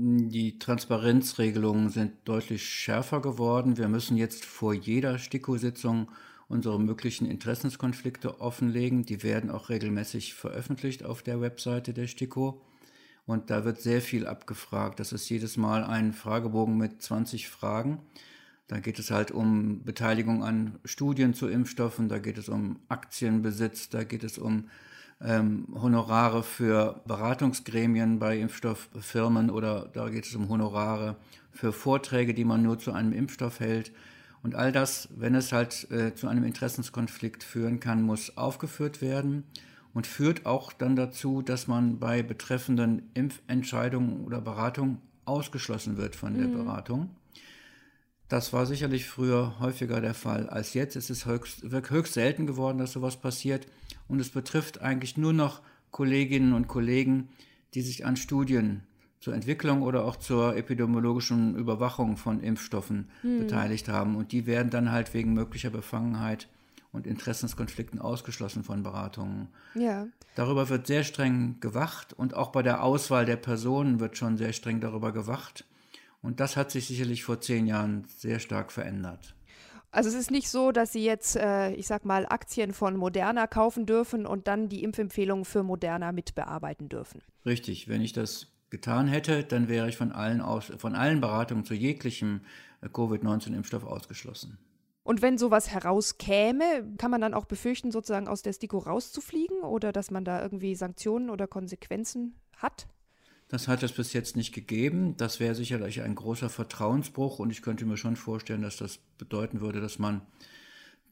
Die 0.00 0.60
Transparenzregelungen 0.60 1.88
sind 1.88 2.12
deutlich 2.24 2.70
schärfer 2.70 3.20
geworden. 3.20 3.78
Wir 3.78 3.88
müssen 3.88 4.16
jetzt 4.16 4.44
vor 4.44 4.72
jeder 4.72 5.18
STIKO-Sitzung 5.18 6.08
unsere 6.46 6.78
möglichen 6.78 7.26
Interessenskonflikte 7.26 8.40
offenlegen. 8.40 9.04
Die 9.04 9.24
werden 9.24 9.50
auch 9.50 9.70
regelmäßig 9.70 10.34
veröffentlicht 10.34 11.04
auf 11.04 11.22
der 11.22 11.40
Webseite 11.40 11.94
der 11.94 12.06
STIKO. 12.06 12.62
Und 13.26 13.50
da 13.50 13.64
wird 13.64 13.80
sehr 13.80 14.00
viel 14.00 14.28
abgefragt. 14.28 15.00
Das 15.00 15.10
ist 15.10 15.28
jedes 15.30 15.56
Mal 15.56 15.82
ein 15.82 16.12
Fragebogen 16.12 16.76
mit 16.76 17.02
20 17.02 17.48
Fragen. 17.48 17.98
Da 18.68 18.78
geht 18.78 19.00
es 19.00 19.10
halt 19.10 19.32
um 19.32 19.82
Beteiligung 19.82 20.44
an 20.44 20.78
Studien 20.84 21.34
zu 21.34 21.48
Impfstoffen, 21.48 22.08
da 22.08 22.20
geht 22.20 22.38
es 22.38 22.48
um 22.48 22.78
Aktienbesitz, 22.88 23.88
da 23.88 24.04
geht 24.04 24.22
es 24.22 24.38
um 24.38 24.68
ähm, 25.24 25.66
Honorare 25.74 26.42
für 26.42 27.00
Beratungsgremien 27.06 28.18
bei 28.18 28.38
Impfstofffirmen 28.38 29.50
oder 29.50 29.88
da 29.92 30.08
geht 30.08 30.26
es 30.26 30.34
um 30.34 30.48
Honorare 30.48 31.16
für 31.52 31.72
Vorträge, 31.72 32.34
die 32.34 32.44
man 32.44 32.62
nur 32.62 32.78
zu 32.78 32.92
einem 32.92 33.12
Impfstoff 33.12 33.60
hält. 33.60 33.92
Und 34.42 34.54
all 34.54 34.70
das, 34.70 35.08
wenn 35.16 35.34
es 35.34 35.52
halt 35.52 35.90
äh, 35.90 36.14
zu 36.14 36.28
einem 36.28 36.44
Interessenskonflikt 36.44 37.42
führen 37.42 37.80
kann, 37.80 38.02
muss 38.02 38.36
aufgeführt 38.36 39.02
werden 39.02 39.44
und 39.92 40.06
führt 40.06 40.46
auch 40.46 40.72
dann 40.72 40.94
dazu, 40.94 41.42
dass 41.42 41.66
man 41.66 41.98
bei 41.98 42.22
betreffenden 42.22 43.10
Impfentscheidungen 43.14 44.24
oder 44.24 44.40
Beratungen 44.40 44.98
ausgeschlossen 45.24 45.96
wird 45.96 46.14
von 46.14 46.34
der 46.34 46.46
mhm. 46.46 46.52
Beratung. 46.52 47.10
Das 48.28 48.52
war 48.52 48.66
sicherlich 48.66 49.06
früher 49.06 49.58
häufiger 49.58 50.00
der 50.00 50.14
Fall 50.14 50.48
als 50.48 50.74
jetzt. 50.74 50.96
Es 50.96 51.08
ist 51.08 51.24
höchst, 51.24 51.62
höchst 51.62 52.14
selten 52.14 52.46
geworden, 52.46 52.78
dass 52.78 52.92
sowas 52.92 53.16
passiert. 53.16 53.66
Und 54.06 54.20
es 54.20 54.28
betrifft 54.28 54.82
eigentlich 54.82 55.16
nur 55.16 55.32
noch 55.32 55.62
Kolleginnen 55.90 56.52
und 56.52 56.68
Kollegen, 56.68 57.28
die 57.74 57.80
sich 57.80 58.04
an 58.04 58.16
Studien 58.16 58.82
zur 59.20 59.34
Entwicklung 59.34 59.82
oder 59.82 60.04
auch 60.04 60.16
zur 60.16 60.56
epidemiologischen 60.56 61.56
Überwachung 61.56 62.16
von 62.16 62.40
Impfstoffen 62.40 63.10
hm. 63.22 63.40
beteiligt 63.40 63.88
haben. 63.88 64.16
Und 64.16 64.32
die 64.32 64.46
werden 64.46 64.70
dann 64.70 64.92
halt 64.92 65.14
wegen 65.14 65.32
möglicher 65.32 65.70
Befangenheit 65.70 66.48
und 66.92 67.06
Interessenskonflikten 67.06 68.00
ausgeschlossen 68.00 68.62
von 68.62 68.82
Beratungen. 68.82 69.48
Ja. 69.74 70.06
Darüber 70.34 70.68
wird 70.68 70.86
sehr 70.86 71.04
streng 71.04 71.56
gewacht 71.60 72.12
und 72.12 72.34
auch 72.34 72.50
bei 72.50 72.62
der 72.62 72.82
Auswahl 72.82 73.24
der 73.24 73.36
Personen 73.36 74.00
wird 74.00 74.16
schon 74.16 74.36
sehr 74.36 74.52
streng 74.52 74.80
darüber 74.80 75.12
gewacht. 75.12 75.64
Und 76.22 76.40
das 76.40 76.56
hat 76.56 76.70
sich 76.70 76.86
sicherlich 76.86 77.24
vor 77.24 77.40
zehn 77.40 77.66
Jahren 77.66 78.04
sehr 78.16 78.40
stark 78.40 78.72
verändert. 78.72 79.34
Also 79.90 80.10
es 80.10 80.14
ist 80.14 80.30
nicht 80.30 80.50
so, 80.50 80.70
dass 80.70 80.92
Sie 80.92 81.04
jetzt, 81.04 81.36
äh, 81.36 81.72
ich 81.72 81.86
sag 81.86 82.04
mal, 82.04 82.26
Aktien 82.28 82.74
von 82.74 82.96
Moderna 82.96 83.46
kaufen 83.46 83.86
dürfen 83.86 84.26
und 84.26 84.46
dann 84.46 84.68
die 84.68 84.82
Impfempfehlungen 84.82 85.44
für 85.44 85.62
Moderna 85.62 86.12
mitbearbeiten 86.12 86.88
dürfen. 86.88 87.22
Richtig, 87.46 87.88
wenn 87.88 88.02
ich 88.02 88.12
das 88.12 88.48
getan 88.70 89.08
hätte, 89.08 89.44
dann 89.44 89.68
wäre 89.68 89.88
ich 89.88 89.96
von 89.96 90.12
allen, 90.12 90.42
aus, 90.42 90.70
von 90.76 90.94
allen 90.94 91.20
Beratungen 91.20 91.64
zu 91.64 91.72
jeglichem 91.72 92.42
äh, 92.82 92.88
Covid-19-Impfstoff 92.88 93.84
ausgeschlossen. 93.84 94.58
Und 95.04 95.22
wenn 95.22 95.38
sowas 95.38 95.70
herauskäme, 95.70 96.86
kann 96.98 97.10
man 97.10 97.22
dann 97.22 97.32
auch 97.32 97.46
befürchten, 97.46 97.90
sozusagen 97.90 98.28
aus 98.28 98.42
der 98.42 98.52
STIKO 98.52 98.76
rauszufliegen 98.76 99.62
oder 99.62 99.90
dass 99.90 100.10
man 100.10 100.22
da 100.22 100.42
irgendwie 100.42 100.74
Sanktionen 100.74 101.30
oder 101.30 101.46
Konsequenzen 101.46 102.34
hat? 102.58 102.88
Das 103.48 103.66
hat 103.66 103.82
es 103.82 103.92
bis 103.92 104.12
jetzt 104.12 104.36
nicht 104.36 104.52
gegeben. 104.52 105.16
Das 105.16 105.40
wäre 105.40 105.54
sicherlich 105.54 106.02
ein 106.02 106.14
großer 106.14 106.50
Vertrauensbruch 106.50 107.38
und 107.38 107.50
ich 107.50 107.62
könnte 107.62 107.86
mir 107.86 107.96
schon 107.96 108.16
vorstellen, 108.16 108.62
dass 108.62 108.76
das 108.76 108.98
bedeuten 109.16 109.60
würde, 109.60 109.80
dass 109.80 109.98
man 109.98 110.20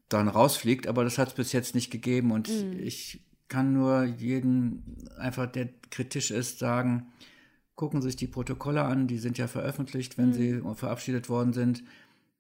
dann 0.09 0.29
rausfliegt. 0.29 0.87
Aber 0.87 1.03
das 1.03 1.17
hat 1.19 1.29
es 1.29 1.35
bis 1.35 1.53
jetzt 1.53 1.75
nicht 1.75 1.91
gegeben 1.91 2.31
und 2.31 2.49
mhm. 2.49 2.79
ich 2.79 3.23
kann 3.49 3.73
nur 3.73 4.05
jeden, 4.05 4.99
einfach 5.19 5.47
der 5.47 5.69
kritisch 5.91 6.31
ist, 6.31 6.59
sagen, 6.59 7.07
gucken 7.75 8.03
Sie 8.03 8.09
sich 8.09 8.17
die 8.17 8.27
Protokolle 8.27 8.83
an, 8.83 9.07
die 9.07 9.19
sind 9.19 9.39
ja 9.39 9.47
veröffentlicht, 9.47 10.19
wenn 10.19 10.31
mhm. 10.31 10.35
sie 10.35 10.63
verabschiedet 10.75 11.29
worden 11.29 11.53
sind. 11.53 11.85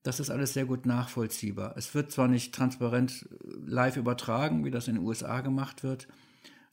Das 0.02 0.20
ist 0.20 0.30
alles 0.30 0.52
sehr 0.52 0.66
gut 0.66 0.86
nachvollziehbar. 0.86 1.74
Es 1.76 1.94
wird 1.94 2.12
zwar 2.12 2.28
nicht 2.28 2.54
transparent 2.54 3.28
live 3.64 3.96
übertragen, 3.96 4.64
wie 4.64 4.70
das 4.70 4.88
in 4.88 4.96
den 4.96 5.04
USA 5.04 5.40
gemacht 5.40 5.82
wird, 5.82 6.06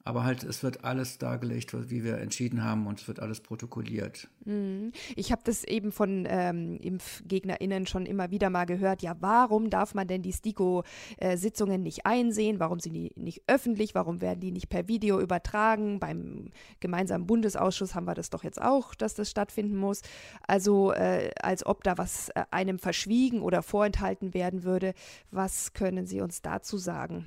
aber 0.05 0.25
halt, 0.25 0.43
es 0.43 0.63
wird 0.63 0.83
alles 0.83 1.17
dargelegt, 1.17 1.73
wie 1.89 2.03
wir 2.03 2.17
entschieden 2.17 2.63
haben 2.63 2.87
und 2.87 2.99
es 2.99 3.07
wird 3.07 3.21
alles 3.21 3.39
protokolliert. 3.39 4.27
Mhm. 4.43 4.91
Ich 5.15 5.31
habe 5.31 5.41
das 5.45 5.63
eben 5.63 5.93
von 5.93 6.25
ähm, 6.27 6.77
ImpfgegnerInnen 6.81 7.87
schon 7.87 8.05
immer 8.05 8.29
wieder 8.29 8.49
mal 8.49 8.65
gehört. 8.65 9.01
Ja, 9.01 9.15
warum 9.21 9.69
darf 9.69 9.93
man 9.93 10.07
denn 10.07 10.21
die 10.21 10.33
STIKO-Sitzungen 10.33 11.81
äh, 11.81 11.83
nicht 11.83 12.05
einsehen? 12.05 12.59
Warum 12.59 12.79
sind 12.79 12.93
die 12.93 13.13
nicht 13.15 13.43
öffentlich? 13.47 13.95
Warum 13.95 14.19
werden 14.19 14.41
die 14.41 14.51
nicht 14.51 14.67
per 14.67 14.89
Video 14.89 15.21
übertragen? 15.21 16.01
Beim 16.01 16.49
gemeinsamen 16.81 17.25
Bundesausschuss 17.25 17.95
haben 17.95 18.05
wir 18.05 18.13
das 18.13 18.29
doch 18.29 18.43
jetzt 18.43 18.61
auch, 18.61 18.95
dass 18.95 19.15
das 19.15 19.29
stattfinden 19.29 19.77
muss. 19.77 20.01
Also, 20.45 20.91
äh, 20.91 21.31
als 21.41 21.65
ob 21.65 21.83
da 21.83 21.97
was 21.97 22.27
äh, 22.29 22.43
einem 22.51 22.77
verschwiegen 22.77 23.41
oder 23.41 23.63
vorenthalten 23.63 24.33
werden 24.33 24.63
würde. 24.63 24.93
Was 25.31 25.73
können 25.73 26.05
Sie 26.05 26.19
uns 26.19 26.41
dazu 26.41 26.77
sagen? 26.77 27.25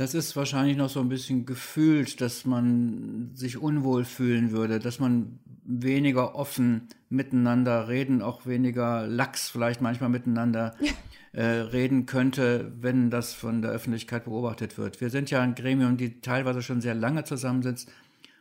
Das 0.00 0.14
ist 0.14 0.34
wahrscheinlich 0.34 0.78
noch 0.78 0.88
so 0.88 1.00
ein 1.00 1.10
bisschen 1.10 1.44
gefühlt, 1.44 2.22
dass 2.22 2.46
man 2.46 3.32
sich 3.34 3.58
unwohl 3.58 4.06
fühlen 4.06 4.50
würde, 4.50 4.78
dass 4.78 4.98
man 4.98 5.38
weniger 5.62 6.34
offen 6.34 6.88
miteinander 7.10 7.86
reden, 7.86 8.22
auch 8.22 8.46
weniger 8.46 9.06
lax 9.06 9.50
vielleicht 9.50 9.82
manchmal 9.82 10.08
miteinander 10.08 10.74
äh, 11.32 11.44
reden 11.44 12.06
könnte, 12.06 12.72
wenn 12.80 13.10
das 13.10 13.34
von 13.34 13.60
der 13.60 13.72
Öffentlichkeit 13.72 14.24
beobachtet 14.24 14.78
wird. 14.78 15.02
Wir 15.02 15.10
sind 15.10 15.30
ja 15.30 15.42
ein 15.42 15.54
Gremium, 15.54 15.98
die 15.98 16.22
teilweise 16.22 16.62
schon 16.62 16.80
sehr 16.80 16.94
lange 16.94 17.24
zusammensitzt. 17.24 17.92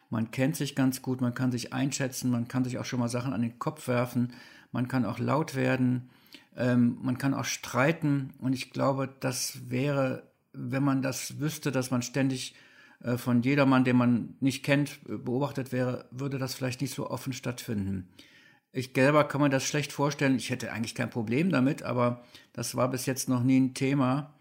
Man 0.10 0.32
kennt 0.32 0.56
sich 0.56 0.78
ganz 0.78 1.02
gut, 1.02 1.20
man 1.20 1.34
kann 1.34 1.52
sich 1.52 1.74
einschätzen, 1.74 2.32
man 2.32 2.48
kann 2.48 2.64
sich 2.64 2.78
auch 2.78 2.86
schon 2.86 3.02
mal 3.02 3.10
Sachen 3.10 3.34
an 3.34 3.42
den 3.42 3.60
Kopf 3.60 3.90
werfen, 3.90 4.32
man 4.72 4.88
kann 4.88 5.04
auch 5.04 5.20
laut 5.20 5.56
werden, 5.56 6.10
ähm, 6.56 7.00
man 7.02 7.18
kann 7.18 7.34
auch 7.34 7.44
streiten. 7.44 8.30
Und 8.40 8.54
ich 8.54 8.72
glaube, 8.72 9.10
das 9.20 9.70
wäre 9.70 10.24
wenn 10.54 10.84
man 10.84 11.02
das 11.02 11.40
wüsste, 11.40 11.72
dass 11.72 11.92
man 11.92 12.02
ständig 12.02 12.56
äh, 13.04 13.18
von 13.18 13.42
jedermann, 13.42 13.84
den 13.84 13.98
man 13.98 14.36
nicht 14.40 14.64
kennt, 14.64 15.00
beobachtet 15.06 15.72
wäre, 15.72 16.06
würde 16.12 16.38
das 16.38 16.56
vielleicht 16.56 16.82
nicht 16.82 16.94
so 16.94 17.10
offen 17.10 17.34
stattfinden. 17.34 18.08
Ich 18.72 18.92
selber 18.94 19.24
kann 19.24 19.42
mir 19.42 19.50
das 19.50 19.66
schlecht 19.66 19.92
vorstellen. 19.92 20.36
Ich 20.36 20.50
hätte 20.52 20.72
eigentlich 20.72 20.96
kein 20.96 21.10
Problem 21.10 21.50
damit, 21.50 21.82
aber 21.82 22.24
das 22.54 22.76
war 22.76 22.90
bis 22.90 23.06
jetzt 23.06 23.28
noch 23.28 23.44
nie 23.44 23.60
ein 23.60 23.74
Thema. 23.74 24.34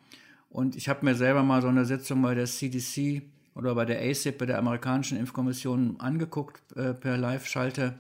Und 0.50 0.76
ich 0.76 0.88
habe 0.88 1.04
mir 1.04 1.14
selber 1.14 1.42
mal 1.42 1.62
so 1.62 1.68
eine 1.68 1.84
Sitzung 1.84 2.20
bei 2.22 2.34
der 2.34 2.46
CDC 2.46 3.22
oder 3.54 3.74
bei 3.74 3.84
der 3.84 4.00
ACIP, 4.00 4.38
bei 4.38 4.46
der 4.46 4.58
amerikanischen 4.58 5.18
Impfkommission, 5.18 5.98
angeguckt 5.98 6.60
äh, 6.76 6.92
per 6.94 7.16
Live-Schalte. 7.16 7.98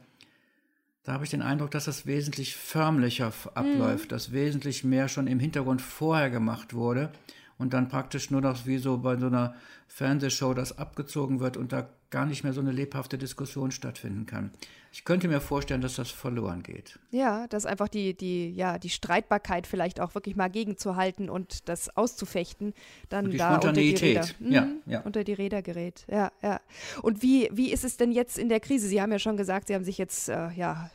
Da 1.02 1.12
habe 1.14 1.24
ich 1.24 1.30
den 1.30 1.40
Eindruck, 1.40 1.70
dass 1.70 1.86
das 1.86 2.04
wesentlich 2.04 2.54
förmlicher 2.56 3.32
abläuft, 3.54 4.06
mhm. 4.06 4.08
dass 4.08 4.32
wesentlich 4.32 4.84
mehr 4.84 5.08
schon 5.08 5.26
im 5.26 5.40
Hintergrund 5.40 5.80
vorher 5.80 6.28
gemacht 6.28 6.74
wurde 6.74 7.10
und 7.58 7.72
dann 7.74 7.88
praktisch 7.88 8.30
nur 8.30 8.40
noch 8.40 8.66
wie 8.66 8.78
so 8.78 8.98
bei 8.98 9.16
so 9.16 9.26
einer 9.26 9.54
Fernsehshow 9.88 10.54
das 10.54 10.78
abgezogen 10.78 11.40
wird 11.40 11.56
und 11.56 11.72
da 11.72 11.88
gar 12.10 12.24
nicht 12.24 12.42
mehr 12.44 12.52
so 12.52 12.60
eine 12.60 12.72
lebhafte 12.72 13.18
Diskussion 13.18 13.70
stattfinden 13.70 14.24
kann. 14.26 14.52
Ich 14.90 15.04
könnte 15.04 15.28
mir 15.28 15.42
vorstellen, 15.42 15.82
dass 15.82 15.96
das 15.96 16.10
verloren 16.10 16.62
geht. 16.62 16.98
Ja, 17.10 17.46
dass 17.48 17.66
einfach 17.66 17.88
die, 17.88 18.14
die, 18.14 18.50
ja, 18.50 18.78
die 18.78 18.88
Streitbarkeit 18.88 19.66
vielleicht 19.66 20.00
auch 20.00 20.14
wirklich 20.14 20.34
mal 20.34 20.48
gegenzuhalten 20.48 21.28
und 21.28 21.68
das 21.68 21.94
auszufechten, 21.94 22.72
dann 23.10 23.26
und 23.26 23.32
die 23.32 23.36
da 23.36 23.54
unter 23.56 23.72
die 23.74 23.94
Räder, 23.94 24.26
hm, 24.38 24.50
ja, 24.50 24.66
ja. 24.86 25.00
unter 25.00 25.24
die 25.24 25.34
Räder 25.34 25.60
gerät. 25.60 26.06
Ja, 26.10 26.32
ja. 26.42 26.60
Und 27.02 27.22
wie, 27.22 27.50
wie 27.52 27.70
ist 27.70 27.84
es 27.84 27.98
denn 27.98 28.12
jetzt 28.12 28.38
in 28.38 28.48
der 28.48 28.60
Krise? 28.60 28.88
Sie 28.88 29.02
haben 29.02 29.12
ja 29.12 29.18
schon 29.18 29.36
gesagt, 29.36 29.68
Sie 29.68 29.74
haben 29.74 29.84
sich 29.84 29.98
jetzt 29.98 30.30
äh, 30.30 30.50
ja 30.52 30.90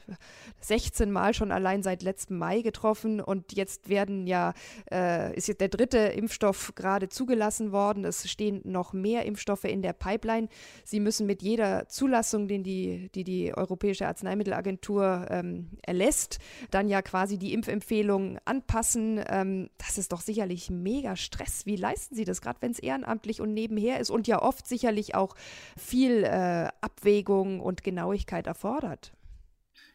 16 0.62 1.12
Mal 1.12 1.36
schon 1.36 1.52
allein 1.52 1.84
seit 1.84 2.02
letztem 2.02 2.40
Mai 2.40 2.62
getroffen 2.62 3.22
und 3.22 3.54
jetzt 3.54 3.90
werden 3.90 4.26
ja, 4.26 4.54
äh, 4.92 5.36
ist 5.36 5.48
jetzt 5.48 5.62
der 5.62 5.70
dritte 5.70 6.00
Impfstoff 6.00 6.74
gerade 6.74 7.10
zugelassen 7.10 7.72
worden. 7.72 8.06
Es 8.06 8.28
stehen 8.28 8.62
noch 8.66 8.83
mehr 8.92 9.26
Impfstoffe 9.26 9.64
in 9.64 9.82
der 9.82 9.94
Pipeline. 9.94 10.50
Sie 10.84 11.00
müssen 11.00 11.26
mit 11.26 11.42
jeder 11.42 11.88
Zulassung, 11.88 12.50
den 12.50 12.64
die, 12.64 13.10
die, 13.16 13.24
die 13.24 13.56
Europäische 13.56 14.08
Arzneimittelagentur 14.08 15.28
ähm, 15.30 15.70
erlässt, 15.84 16.40
dann 16.72 16.90
ja 16.90 17.02
quasi 17.02 17.38
die 17.38 17.54
Impfempfehlungen 17.54 18.40
anpassen. 18.44 19.24
Ähm, 19.30 19.70
das 19.78 19.98
ist 19.98 20.12
doch 20.12 20.22
sicherlich 20.22 20.70
mega 20.70 21.16
Stress. 21.16 21.66
Wie 21.66 21.78
leisten 21.78 22.16
Sie 22.16 22.26
das, 22.26 22.42
gerade 22.42 22.62
wenn 22.62 22.72
es 22.72 22.80
ehrenamtlich 22.80 23.40
und 23.40 23.54
nebenher 23.54 24.00
ist 24.00 24.10
und 24.10 24.28
ja 24.28 24.42
oft 24.42 24.68
sicherlich 24.68 25.16
auch 25.16 25.36
viel 25.78 26.24
äh, 26.24 26.68
Abwägung 26.82 27.62
und 27.62 27.84
Genauigkeit 27.84 28.48
erfordert? 28.48 29.14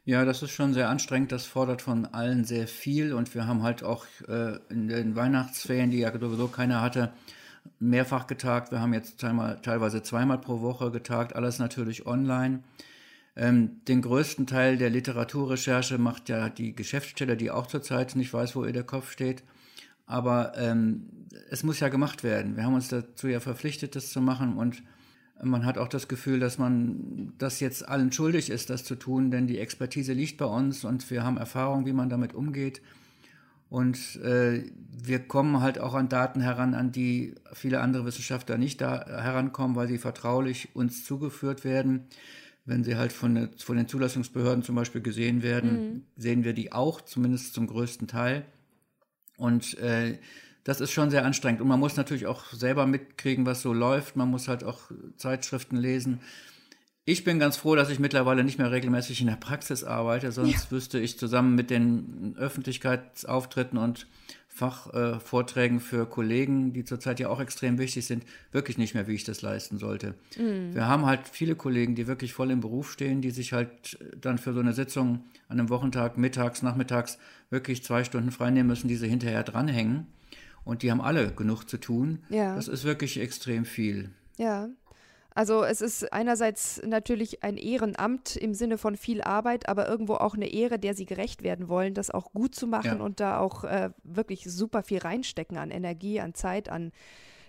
Ja, 0.09 0.25
das 0.25 0.43
ist 0.43 0.53
schon 0.53 0.73
sehr 0.73 0.89
anstrengend. 0.89 1.33
Das 1.33 1.45
fordert 1.45 1.83
von 1.83 2.07
allen 2.07 2.45
sehr 2.45 2.67
viel. 2.67 3.13
Und 3.13 3.35
wir 3.35 3.47
haben 3.47 3.63
halt 3.63 3.83
auch 3.83 4.07
äh, 4.27 4.57
in 4.71 4.89
den 4.89 5.17
Weihnachtsferien, 5.17 5.91
die 5.91 5.99
ja 5.99 6.19
sowieso 6.19 6.49
keiner 6.49 6.81
hatte, 6.81 7.13
mehrfach 7.79 8.27
getagt. 8.27 8.71
Wir 8.73 8.81
haben 8.81 8.95
jetzt 8.95 9.19
teilweise 9.19 10.03
zweimal 10.03 10.39
pro 10.39 10.61
Woche 10.61 10.91
getagt, 10.91 11.35
alles 11.35 11.59
natürlich 11.59 12.07
online. 12.07 12.63
Ähm, 13.37 13.81
den 13.87 14.03
größten 14.03 14.47
Teil 14.47 14.77
der 14.79 14.91
Literaturrecherche 14.91 15.99
macht 15.99 16.29
ja 16.29 16.49
die 16.49 16.75
Geschäftsstelle, 16.75 17.37
die 17.37 17.51
auch 17.51 17.67
zurzeit 17.67 18.17
nicht 18.17 18.33
weiß, 18.33 18.57
wo 18.57 18.65
ihr 18.65 18.73
der 18.73 18.85
Kopf 18.85 19.13
steht. 19.13 19.45
Aber 20.07 20.53
ähm, 20.57 21.27
es 21.51 21.63
muss 21.63 21.81
ja 21.81 21.89
gemacht 21.89 22.25
werden. 22.25 22.57
Wir 22.57 22.65
haben 22.65 22.75
uns 22.75 22.89
dazu 22.89 23.29
ja 23.29 23.41
verpflichtet, 23.41 23.95
das 23.95 24.11
zu 24.11 24.21
machen 24.21 24.57
und 24.57 24.83
man 25.43 25.65
hat 25.65 25.79
auch 25.79 25.89
das 25.89 26.09
Gefühl, 26.09 26.41
dass 26.41 26.59
man 26.59 27.33
das 27.39 27.61
jetzt 27.61 27.89
allen 27.89 28.11
schuldig 28.11 28.51
ist, 28.51 28.71
das 28.71 28.85
zu 28.85 28.97
tun, 28.97 29.31
denn 29.31 29.47
die 29.47 29.59
Expertise 29.59 30.13
liegt 30.13 30.39
bei 30.39 30.47
uns 30.47 30.85
und 30.85 31.09
wir 31.11 31.23
haben 31.23 31.37
Erfahrung, 31.37 31.87
wie 31.87 31.93
man 31.93 32.09
damit 32.09 32.35
umgeht. 32.35 32.81
Und 33.71 34.17
äh, 34.23 34.65
wir 34.91 35.21
kommen 35.21 35.61
halt 35.61 35.79
auch 35.79 35.95
an 35.95 36.09
Daten 36.09 36.41
heran, 36.41 36.75
an 36.75 36.91
die 36.91 37.35
viele 37.53 37.81
andere 37.81 38.07
Wissenschaftler 38.07 38.57
nicht 38.57 38.81
da 38.81 39.05
herankommen, 39.07 39.77
weil 39.77 39.89
sie 39.89 39.99
vertraulich 39.99 40.71
uns 40.75 41.05
zugeführt 41.05 41.65
werden. 41.65 42.07
Wenn 42.65 42.85
sie 42.85 42.97
halt 42.97 43.13
von, 43.13 43.51
von 43.59 43.77
den 43.77 43.89
Zulassungsbehörden 43.89 44.63
zum 44.63 44.75
Beispiel 44.75 45.01
gesehen 45.01 45.43
werden, 45.43 45.71
mhm. 45.71 46.03
sehen 46.17 46.45
wir 46.45 46.53
die 46.53 46.73
auch, 46.73 47.01
zumindest 47.01 47.55
zum 47.55 47.67
größten 47.67 48.09
Teil. 48.09 48.45
Und 49.37 49.79
äh, 49.79 50.19
das 50.65 50.81
ist 50.81 50.91
schon 50.91 51.11
sehr 51.11 51.25
anstrengend. 51.25 51.63
Und 51.63 51.69
man 51.69 51.81
muss 51.81 51.97
natürlich 51.97 52.27
auch 52.27 52.53
selber 52.53 52.87
mitkriegen, 52.87 53.47
was 53.47 53.63
so 53.63 53.73
läuft. 53.73 54.17
Man 54.17 54.29
muss 54.29 54.49
halt 54.49 54.65
auch 54.65 54.91
Zeitschriften 55.17 55.77
lesen. 55.77 56.21
Ich 57.09 57.25
bin 57.25 57.39
ganz 57.39 57.57
froh, 57.57 57.75
dass 57.75 57.89
ich 57.89 58.01
mittlerweile 58.01 58.45
nicht 58.45 58.59
mehr 58.59 58.71
regelmäßig 58.71 59.23
in 59.23 59.29
der 59.29 59.37
Praxis 59.37 59.83
arbeite, 59.83 60.31
sonst 60.31 60.65
ja. 60.65 60.71
wüsste 60.71 60.99
ich 60.99 61.19
zusammen 61.19 61.55
mit 61.55 61.71
den 61.71 62.37
Öffentlichkeitsauftritten 62.39 63.79
und 63.79 64.07
Fachvorträgen 64.47 65.79
äh, 65.79 65.81
für 65.81 66.05
Kollegen, 66.05 66.75
die 66.75 66.85
zurzeit 66.85 67.19
ja 67.19 67.31
auch 67.31 67.41
extrem 67.41 67.79
wichtig 67.79 68.05
sind, 68.05 68.25
wirklich 68.53 68.77
nicht 68.77 68.93
mehr, 68.93 69.07
wie 69.07 69.15
ich 69.15 69.25
das 69.25 69.41
leisten 69.41 69.79
sollte. 69.79 70.17
Mhm. 70.37 70.75
Wir 70.75 70.87
haben 70.87 71.07
halt 71.07 71.21
viele 71.33 71.55
Kollegen, 71.57 71.95
die 71.95 72.07
wirklich 72.07 72.35
voll 72.35 72.51
im 72.51 72.61
Beruf 72.61 72.93
stehen, 72.93 73.23
die 73.23 73.31
sich 73.31 73.55
halt 73.55 73.99
dann 74.21 74.37
für 74.37 74.53
so 74.53 74.61
eine 74.61 74.75
Sitzung 74.75 75.25
an 75.49 75.59
einem 75.59 75.71
Wochentag, 75.71 76.19
mittags, 76.19 76.61
nachmittags 76.61 77.17
wirklich 77.49 77.83
zwei 77.83 78.05
Stunden 78.05 78.33
freinehmen 78.33 78.67
müssen, 78.67 78.89
die 78.89 78.97
sie 78.97 79.09
hinterher 79.09 79.45
dranhängen. 79.45 80.09
Und 80.63 80.83
die 80.83 80.91
haben 80.91 81.01
alle 81.01 81.33
genug 81.33 81.65
zu 81.71 81.79
tun. 81.79 82.19
Ja. 82.29 82.55
Das 82.55 82.69
ist 82.69 82.85
wirklich 82.85 83.19
extrem 83.19 83.65
viel. 83.65 84.11
Ja. 84.37 84.69
Also 85.39 85.63
es 85.63 85.81
ist 85.81 86.13
einerseits 86.13 86.83
natürlich 86.85 87.45
ein 87.45 87.59
Ehrenamt 87.59 88.35
im 88.35 88.55
Sinne 88.55 88.77
von 88.77 88.97
viel 88.97 89.23
Arbeit, 89.23 89.69
aber 89.69 89.89
irgendwo 89.89 90.15
auch 90.15 90.35
eine 90.35 90.49
Ehre, 90.49 90.81
der 90.81 90.95
sie 90.95 91.07
gerecht 91.07 91.45
werden 91.45 91.69
wollen, 91.69 91.95
das 91.95 92.11
auch 92.11 92.33
gut 92.33 92.57
zu 92.57 92.67
machen 92.67 92.99
ja. 92.99 93.05
und 93.05 93.21
da 93.21 93.39
auch 93.39 93.63
äh, 93.63 93.91
wirklich 94.03 94.51
super 94.51 94.83
viel 94.83 94.99
reinstecken 94.99 95.57
an 95.57 95.71
Energie, 95.71 96.21
an 96.21 96.35
Zeit, 96.35 96.69
an 96.69 96.91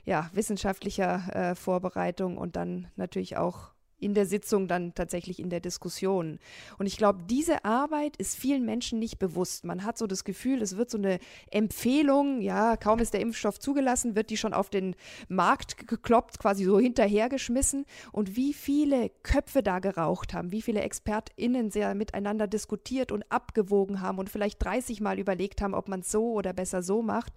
ja, 0.06 0.30
wissenschaftlicher 0.34 1.24
äh, 1.34 1.56
Vorbereitung 1.56 2.38
und 2.38 2.56
dann 2.56 2.90
natürlich 2.96 3.38
auch 3.38 3.72
in 4.00 4.14
der 4.14 4.26
Sitzung 4.26 4.68
dann 4.68 4.94
tatsächlich 4.96 5.40
in 5.40 5.50
der 5.50 5.60
Diskussion. 5.60 6.40
Und 6.78 6.86
ich 6.86 6.98
glaube, 6.98 7.20
diese 7.30 7.66
Arbeit 7.66 8.18
ist 8.18 8.36
vielen 8.36 8.66
Menschen 8.66 9.00
nicht 9.00 9.20
bewusst. 9.20 9.66
Man 9.66 9.84
hat 9.84 9.98
so 9.98 10.08
das 10.08 10.24
Gefühl, 10.24 10.62
es 10.62 10.78
wird 10.78 10.90
so 10.90 10.98
eine 10.98 11.20
Empfehlung, 11.52 12.42
ja, 12.42 12.78
kaum 12.78 13.00
ist 13.00 13.14
der 13.14 13.22
Impfstoff 13.22 13.60
zugelassen, 13.60 14.16
wird 14.16 14.30
die 14.30 14.38
schon 14.38 14.54
auf 14.54 14.70
den 14.70 14.96
Markt 15.28 15.88
gekloppt, 15.88 16.40
quasi 16.40 16.64
so 16.64 16.80
hinterhergeschmissen. 16.80 17.86
Und 18.12 18.36
wie 18.36 18.54
viele 18.54 19.10
Köpfe 19.24 19.64
da 19.64 19.80
geraucht 19.80 20.34
haben, 20.34 20.52
wie 20.52 20.62
viele 20.62 20.82
ExpertInnen 20.82 21.72
sehr 21.72 21.96
miteinander 21.96 22.48
diskutiert 22.48 23.12
und 23.12 23.24
abgewogen 23.30 24.02
haben 24.02 24.18
und 24.18 24.30
vielleicht 24.30 24.64
30 24.64 25.02
Mal 25.02 25.20
überlegt 25.20 25.62
haben, 25.62 25.74
ob 25.74 25.88
man 25.90 26.02
es 26.02 26.12
so 26.12 26.32
oder 26.32 26.54
besser 26.54 26.82
so 26.84 27.02
macht. 27.02 27.34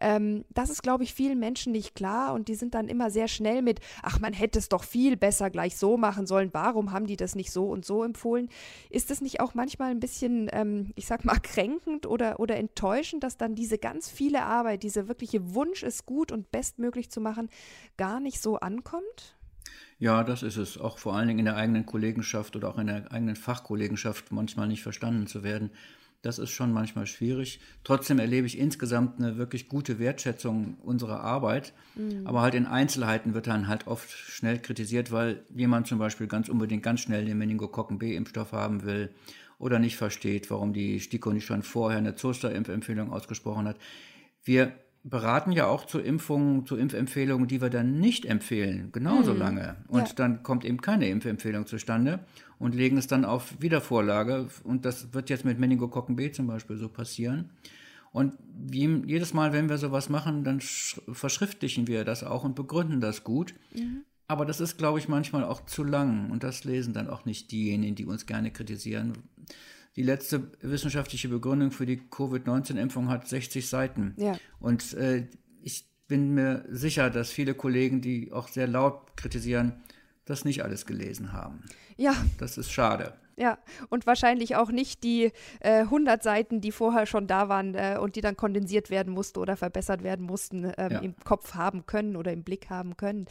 Ähm, 0.00 0.44
das 0.50 0.70
ist, 0.70 0.82
glaube 0.82 1.04
ich, 1.04 1.14
vielen 1.14 1.38
Menschen 1.38 1.72
nicht 1.72 1.94
klar 1.94 2.34
und 2.34 2.48
die 2.48 2.54
sind 2.54 2.74
dann 2.74 2.88
immer 2.88 3.10
sehr 3.10 3.28
schnell 3.28 3.62
mit, 3.62 3.80
ach, 4.02 4.20
man 4.20 4.32
hätte 4.32 4.58
es 4.58 4.68
doch 4.68 4.84
viel 4.84 5.16
besser 5.16 5.50
gleich 5.50 5.76
so 5.76 5.96
machen 5.96 6.03
sollen, 6.26 6.50
warum 6.52 6.92
haben 6.92 7.06
die 7.06 7.16
das 7.16 7.34
nicht 7.34 7.50
so 7.50 7.66
und 7.66 7.84
so 7.84 8.04
empfohlen? 8.04 8.48
Ist 8.90 9.10
das 9.10 9.20
nicht 9.20 9.40
auch 9.40 9.54
manchmal 9.54 9.90
ein 9.90 10.00
bisschen, 10.00 10.48
ähm, 10.52 10.92
ich 10.94 11.06
sag 11.06 11.24
mal, 11.24 11.38
kränkend 11.42 12.06
oder, 12.06 12.40
oder 12.40 12.56
enttäuschend, 12.56 13.22
dass 13.22 13.36
dann 13.36 13.54
diese 13.54 13.78
ganz 13.78 14.10
viele 14.10 14.42
Arbeit, 14.42 14.82
dieser 14.82 15.08
wirkliche 15.08 15.54
Wunsch, 15.54 15.82
es 15.82 16.06
gut 16.06 16.32
und 16.32 16.50
bestmöglich 16.50 17.10
zu 17.10 17.20
machen, 17.20 17.48
gar 17.96 18.20
nicht 18.20 18.40
so 18.40 18.56
ankommt? 18.56 19.36
Ja, 19.98 20.24
das 20.24 20.42
ist 20.42 20.56
es. 20.56 20.78
Auch 20.78 20.98
vor 20.98 21.14
allen 21.14 21.28
Dingen 21.28 21.40
in 21.40 21.44
der 21.46 21.56
eigenen 21.56 21.86
Kollegenschaft 21.86 22.56
oder 22.56 22.68
auch 22.68 22.78
in 22.78 22.88
der 22.88 23.10
eigenen 23.12 23.36
Fachkollegenschaft 23.36 24.32
manchmal 24.32 24.68
nicht 24.68 24.82
verstanden 24.82 25.26
zu 25.26 25.42
werden. 25.42 25.70
Das 26.24 26.38
ist 26.38 26.52
schon 26.52 26.72
manchmal 26.72 27.06
schwierig. 27.06 27.60
Trotzdem 27.84 28.18
erlebe 28.18 28.46
ich 28.46 28.58
insgesamt 28.58 29.18
eine 29.18 29.36
wirklich 29.36 29.68
gute 29.68 29.98
Wertschätzung 29.98 30.78
unserer 30.82 31.20
Arbeit. 31.20 31.74
Mhm. 31.96 32.26
Aber 32.26 32.40
halt 32.40 32.54
in 32.54 32.64
Einzelheiten 32.64 33.34
wird 33.34 33.46
dann 33.46 33.68
halt 33.68 33.86
oft 33.86 34.08
schnell 34.10 34.58
kritisiert, 34.58 35.12
weil 35.12 35.44
jemand 35.54 35.86
zum 35.86 35.98
Beispiel 35.98 36.26
ganz 36.26 36.48
unbedingt 36.48 36.82
ganz 36.82 37.00
schnell 37.00 37.26
den 37.26 37.36
Meningokokken 37.36 37.98
B-Impfstoff 37.98 38.52
haben 38.52 38.84
will 38.84 39.10
oder 39.58 39.78
nicht 39.78 39.98
versteht, 39.98 40.50
warum 40.50 40.72
die 40.72 40.98
STIKO 40.98 41.30
nicht 41.30 41.44
schon 41.44 41.62
vorher 41.62 41.98
eine 41.98 42.14
Zoster-Impfempfehlung 42.14 43.12
ausgesprochen 43.12 43.68
hat. 43.68 43.76
Wir 44.44 44.72
beraten 45.04 45.52
ja 45.52 45.66
auch 45.66 45.84
zu 45.84 46.00
Impfungen, 46.00 46.66
zu 46.66 46.76
Impfempfehlungen, 46.76 47.46
die 47.46 47.60
wir 47.60 47.68
dann 47.68 48.00
nicht 48.00 48.24
empfehlen, 48.24 48.90
genauso 48.90 49.34
mhm. 49.34 49.38
lange. 49.38 49.76
Und 49.88 50.08
ja. 50.08 50.14
dann 50.16 50.42
kommt 50.42 50.64
eben 50.64 50.80
keine 50.80 51.08
Impfempfehlung 51.08 51.66
zustande 51.66 52.20
und 52.58 52.74
legen 52.74 52.96
es 52.96 53.06
dann 53.06 53.26
auf 53.26 53.60
Wiedervorlage. 53.60 54.48
Und 54.64 54.86
das 54.86 55.12
wird 55.12 55.28
jetzt 55.28 55.44
mit 55.44 55.58
Meningokokken 55.58 56.16
B 56.16 56.32
zum 56.32 56.46
Beispiel 56.46 56.78
so 56.78 56.88
passieren. 56.88 57.50
Und 58.12 58.32
jedes 58.70 59.34
Mal, 59.34 59.52
wenn 59.52 59.68
wir 59.68 59.76
sowas 59.76 60.08
machen, 60.08 60.42
dann 60.42 60.60
verschriftlichen 60.60 61.86
wir 61.86 62.04
das 62.04 62.24
auch 62.24 62.42
und 62.44 62.54
begründen 62.54 63.00
das 63.00 63.24
gut. 63.24 63.54
Mhm. 63.74 64.04
Aber 64.26 64.46
das 64.46 64.60
ist, 64.60 64.78
glaube 64.78 64.98
ich, 65.00 65.08
manchmal 65.08 65.44
auch 65.44 65.66
zu 65.66 65.84
lang. 65.84 66.30
Und 66.30 66.44
das 66.44 66.64
lesen 66.64 66.94
dann 66.94 67.10
auch 67.10 67.26
nicht 67.26 67.52
diejenigen, 67.52 67.94
die 67.94 68.06
uns 68.06 68.24
gerne 68.24 68.50
kritisieren 68.50 69.12
die 69.96 70.02
letzte 70.02 70.50
wissenschaftliche 70.60 71.28
Begründung 71.28 71.70
für 71.70 71.86
die 71.86 71.98
Covid-19-Impfung 71.98 73.08
hat 73.08 73.28
60 73.28 73.68
Seiten. 73.68 74.14
Ja. 74.16 74.36
Und 74.58 74.94
äh, 74.94 75.26
ich 75.62 75.86
bin 76.08 76.34
mir 76.34 76.64
sicher, 76.68 77.10
dass 77.10 77.30
viele 77.30 77.54
Kollegen, 77.54 78.00
die 78.00 78.32
auch 78.32 78.48
sehr 78.48 78.66
laut 78.66 79.16
kritisieren, 79.16 79.82
das 80.24 80.44
nicht 80.44 80.64
alles 80.64 80.86
gelesen 80.86 81.32
haben. 81.32 81.64
Ja. 81.96 82.14
Das 82.38 82.58
ist 82.58 82.72
schade. 82.72 83.14
Ja, 83.36 83.58
und 83.88 84.06
wahrscheinlich 84.06 84.54
auch 84.54 84.70
nicht 84.70 85.02
die 85.02 85.32
äh, 85.58 85.80
100 85.80 86.22
Seiten, 86.22 86.60
die 86.60 86.70
vorher 86.70 87.06
schon 87.06 87.26
da 87.26 87.48
waren 87.48 87.74
äh, 87.74 87.98
und 88.00 88.14
die 88.14 88.20
dann 88.20 88.36
kondensiert 88.36 88.90
werden 88.90 89.12
mussten 89.12 89.40
oder 89.40 89.56
verbessert 89.56 90.04
werden 90.04 90.24
mussten, 90.24 90.72
ähm, 90.78 90.92
ja. 90.92 90.98
im 91.00 91.16
Kopf 91.24 91.54
haben 91.54 91.84
können 91.86 92.14
oder 92.14 92.32
im 92.32 92.44
Blick 92.44 92.70
haben 92.70 92.96
können. 92.96 93.26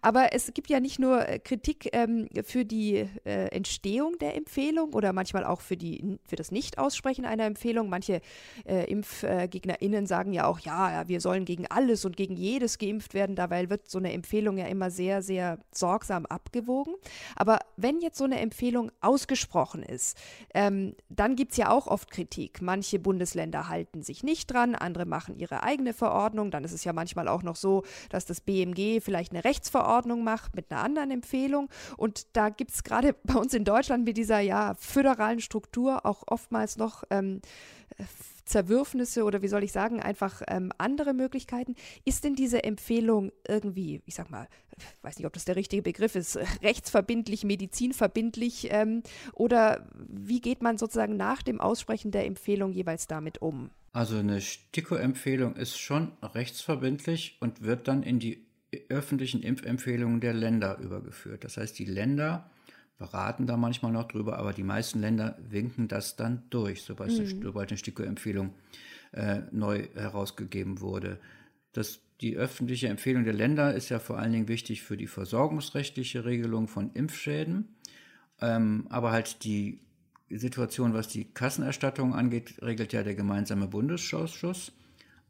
Aber 0.00 0.32
es 0.32 0.52
gibt 0.54 0.70
ja 0.70 0.78
nicht 0.78 1.00
nur 1.00 1.28
äh, 1.28 1.40
Kritik 1.40 1.88
ähm, 1.92 2.28
für 2.44 2.64
die 2.64 3.08
äh, 3.24 3.48
Entstehung 3.48 4.16
der 4.18 4.36
Empfehlung 4.36 4.94
oder 4.94 5.12
manchmal 5.12 5.44
auch 5.44 5.60
für, 5.60 5.76
die, 5.76 6.18
für 6.24 6.36
das 6.36 6.52
Nicht-Aussprechen 6.52 7.24
einer 7.24 7.44
Empfehlung. 7.44 7.88
Manche 7.88 8.20
äh, 8.64 8.88
ImpfgegnerInnen 8.88 10.06
sagen 10.06 10.32
ja 10.32 10.46
auch, 10.46 10.60
ja, 10.60 11.08
wir 11.08 11.20
sollen 11.20 11.44
gegen 11.44 11.66
alles 11.66 12.04
und 12.04 12.16
gegen 12.16 12.36
jedes 12.36 12.78
geimpft 12.78 13.12
werden. 13.12 13.34
Dabei 13.34 13.70
wird 13.70 13.90
so 13.90 13.98
eine 13.98 14.12
Empfehlung 14.12 14.56
ja 14.56 14.66
immer 14.66 14.92
sehr, 14.92 15.20
sehr 15.20 15.58
sorgsam 15.72 16.26
abgewogen. 16.26 16.94
Aber 17.34 17.58
wenn 17.76 18.00
jetzt 18.00 18.18
so 18.18 18.24
eine 18.24 18.38
Empfehlung 18.38 18.92
ausgesprochen 19.00 19.47
ausgesprochen 19.48 19.82
ist, 19.82 20.16
ähm, 20.54 20.94
dann 21.08 21.36
gibt 21.36 21.52
es 21.52 21.58
ja 21.58 21.70
auch 21.70 21.86
oft 21.86 22.10
Kritik. 22.10 22.60
Manche 22.62 22.98
Bundesländer 22.98 23.68
halten 23.68 24.02
sich 24.02 24.22
nicht 24.22 24.52
dran, 24.52 24.74
andere 24.74 25.06
machen 25.06 25.36
ihre 25.36 25.62
eigene 25.62 25.92
Verordnung. 25.92 26.50
Dann 26.50 26.64
ist 26.64 26.72
es 26.72 26.84
ja 26.84 26.92
manchmal 26.92 27.28
auch 27.28 27.42
noch 27.42 27.56
so, 27.56 27.84
dass 28.10 28.26
das 28.26 28.40
BMG 28.40 29.00
vielleicht 29.00 29.32
eine 29.32 29.44
Rechtsverordnung 29.44 30.24
macht 30.24 30.54
mit 30.54 30.70
einer 30.70 30.82
anderen 30.82 31.10
Empfehlung. 31.10 31.68
Und 31.96 32.36
da 32.36 32.50
gibt 32.50 32.72
es 32.72 32.84
gerade 32.84 33.14
bei 33.24 33.34
uns 33.34 33.54
in 33.54 33.64
Deutschland 33.64 34.04
mit 34.04 34.16
dieser 34.16 34.40
ja 34.40 34.74
föderalen 34.78 35.40
Struktur 35.40 36.04
auch 36.04 36.24
oftmals 36.26 36.76
noch 36.76 37.04
ähm, 37.10 37.40
Zerwürfnisse 38.44 39.24
oder 39.24 39.42
wie 39.42 39.48
soll 39.48 39.62
ich 39.62 39.72
sagen, 39.72 40.00
einfach 40.00 40.42
ähm, 40.48 40.72
andere 40.78 41.12
Möglichkeiten. 41.12 41.74
Ist 42.04 42.24
denn 42.24 42.34
diese 42.34 42.64
Empfehlung 42.64 43.30
irgendwie, 43.46 44.02
ich 44.06 44.14
sag 44.14 44.30
mal, 44.30 44.48
weiß 45.02 45.18
nicht, 45.18 45.26
ob 45.26 45.32
das 45.32 45.44
der 45.44 45.56
richtige 45.56 45.82
Begriff 45.82 46.14
ist, 46.14 46.38
rechtsverbindlich, 46.62 47.44
medizinverbindlich 47.44 48.68
ähm, 48.70 49.02
oder 49.32 49.86
wie 50.08 50.40
geht 50.40 50.62
man 50.62 50.78
sozusagen 50.78 51.16
nach 51.16 51.42
dem 51.42 51.60
Aussprechen 51.60 52.10
der 52.10 52.26
Empfehlung 52.26 52.72
jeweils 52.72 53.06
damit 53.06 53.42
um? 53.42 53.70
Also 53.92 54.16
eine 54.16 54.40
STIKO-Empfehlung 54.40 55.56
ist 55.56 55.78
schon 55.78 56.12
rechtsverbindlich 56.22 57.38
und 57.40 57.62
wird 57.62 57.88
dann 57.88 58.02
in 58.02 58.18
die 58.18 58.46
öffentlichen 58.88 59.42
Impfempfehlungen 59.42 60.20
der 60.20 60.34
Länder 60.34 60.78
übergeführt. 60.78 61.44
Das 61.44 61.56
heißt, 61.56 61.78
die 61.78 61.86
Länder 61.86 62.50
beraten 62.98 63.46
da 63.46 63.56
manchmal 63.56 63.92
noch 63.92 64.08
drüber, 64.08 64.38
aber 64.38 64.52
die 64.52 64.64
meisten 64.64 65.00
Länder 65.00 65.38
winken 65.48 65.88
das 65.88 66.16
dann 66.16 66.42
durch, 66.50 66.82
sobald, 66.82 67.12
mhm. 67.12 67.42
sobald 67.42 67.70
eine 67.70 67.78
STIKO-Empfehlung 67.78 68.54
äh, 69.12 69.42
neu 69.52 69.88
herausgegeben 69.94 70.80
wurde. 70.80 71.18
Das, 71.72 72.00
die 72.20 72.36
öffentliche 72.36 72.88
Empfehlung 72.88 73.24
der 73.24 73.32
Länder 73.32 73.74
ist 73.74 73.88
ja 73.88 73.98
vor 73.98 74.18
allen 74.18 74.32
Dingen 74.32 74.48
wichtig 74.48 74.82
für 74.82 74.96
die 74.96 75.06
versorgungsrechtliche 75.06 76.24
Regelung 76.24 76.66
von 76.66 76.90
Impfschäden, 76.92 77.68
ähm, 78.40 78.86
aber 78.90 79.12
halt 79.12 79.44
die 79.44 79.80
Situation, 80.30 80.94
was 80.94 81.08
die 81.08 81.24
Kassenerstattung 81.24 82.14
angeht, 82.14 82.60
regelt 82.60 82.92
ja 82.92 83.02
der 83.02 83.14
gemeinsame 83.14 83.66
Bundesausschuss. 83.66 84.72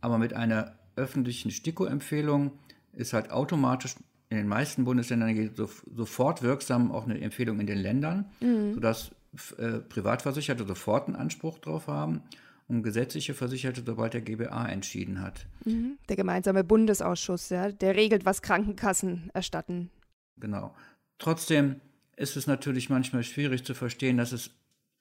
Aber 0.01 0.18
mit 0.18 0.35
einer 0.35 0.77
öffentlichen 0.96 1.51
STIKO-Empfehlung 1.51 2.53
ist 2.92 3.12
halt 3.12 3.31
automatisch 3.31 3.94
in 4.31 4.37
den 4.37 4.48
meisten 4.48 4.85
Bundesländern 4.85 5.35
geht 5.35 5.57
so, 5.57 5.70
sofort 5.94 6.42
wirksam 6.42 6.92
auch 6.92 7.05
eine 7.05 7.20
Empfehlung 7.20 7.61
in 7.61 7.66
den 7.66 7.79
Ländern, 7.79 8.27
mhm. 8.40 8.74
sodass 8.74 9.11
äh, 9.57 9.79
Privatversicherte 9.79 10.66
sofort 10.66 11.07
einen 11.07 11.16
Anspruch 11.16 11.59
drauf 11.59 11.87
haben 11.87 12.22
und 12.69 12.83
gesetzliche 12.83 13.35
Versicherte, 13.35 13.83
sobald 13.85 14.15
der 14.15 14.21
GBA 14.21 14.69
entschieden 14.69 15.21
hat. 15.21 15.47
Mhm. 15.65 15.99
Der 16.09 16.17
gemeinsame 16.17 16.65
Bundesausschuss, 16.65 17.49
ja, 17.49 17.73
der 17.73 17.97
regelt, 17.97 18.25
was 18.25 18.43
Krankenkassen 18.43 19.31
erstatten. 19.33 19.91
Genau. 20.39 20.75
Trotzdem 21.19 21.81
ist 22.17 22.37
es 22.37 22.47
natürlich 22.47 22.91
manchmal 22.91 23.25
schwierig 23.25 23.65
zu 23.65 23.75
verstehen, 23.75 24.19
dass 24.19 24.33
es 24.33 24.51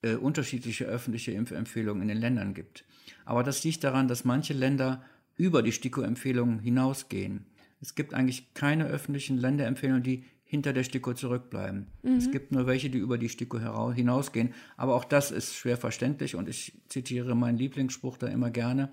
äh, 0.02 0.16
unterschiedliche 0.16 0.86
öffentliche 0.86 1.32
Impfempfehlungen 1.32 2.04
in 2.04 2.08
den 2.08 2.18
Ländern 2.18 2.54
gibt. 2.54 2.86
Aber 3.26 3.44
das 3.44 3.64
liegt 3.64 3.84
daran, 3.84 4.08
dass 4.08 4.24
manche 4.24 4.54
Länder 4.54 5.04
über 5.36 5.62
die 5.62 5.72
STIKO-Empfehlungen 5.72 6.60
hinausgehen. 6.60 7.46
Es 7.82 7.96
gibt 7.96 8.14
eigentlich 8.14 8.54
keine 8.54 8.86
öffentlichen 8.86 9.38
Länderempfehlungen, 9.38 10.04
die 10.04 10.26
hinter 10.48 10.72
der 10.72 10.84
STIKO 10.84 11.14
zurückbleiben. 11.14 11.88
Mhm. 12.02 12.16
Es 12.16 12.32
gibt 12.32 12.52
nur 12.52 12.66
welche, 12.66 12.90
die 12.90 12.98
über 12.98 13.18
die 13.18 13.30
STIKO 13.30 13.92
hinausgehen. 13.92 14.54
Aber 14.78 14.96
auch 14.96 15.04
das 15.04 15.30
ist 15.30 15.56
schwer 15.56 15.78
verständlich 15.78 16.36
und 16.36 16.48
ich 16.48 16.74
zitiere 16.88 17.36
meinen 17.36 17.58
Lieblingsspruch 17.58 18.18
da 18.18 18.28
immer 18.28 18.50
gerne. 18.50 18.90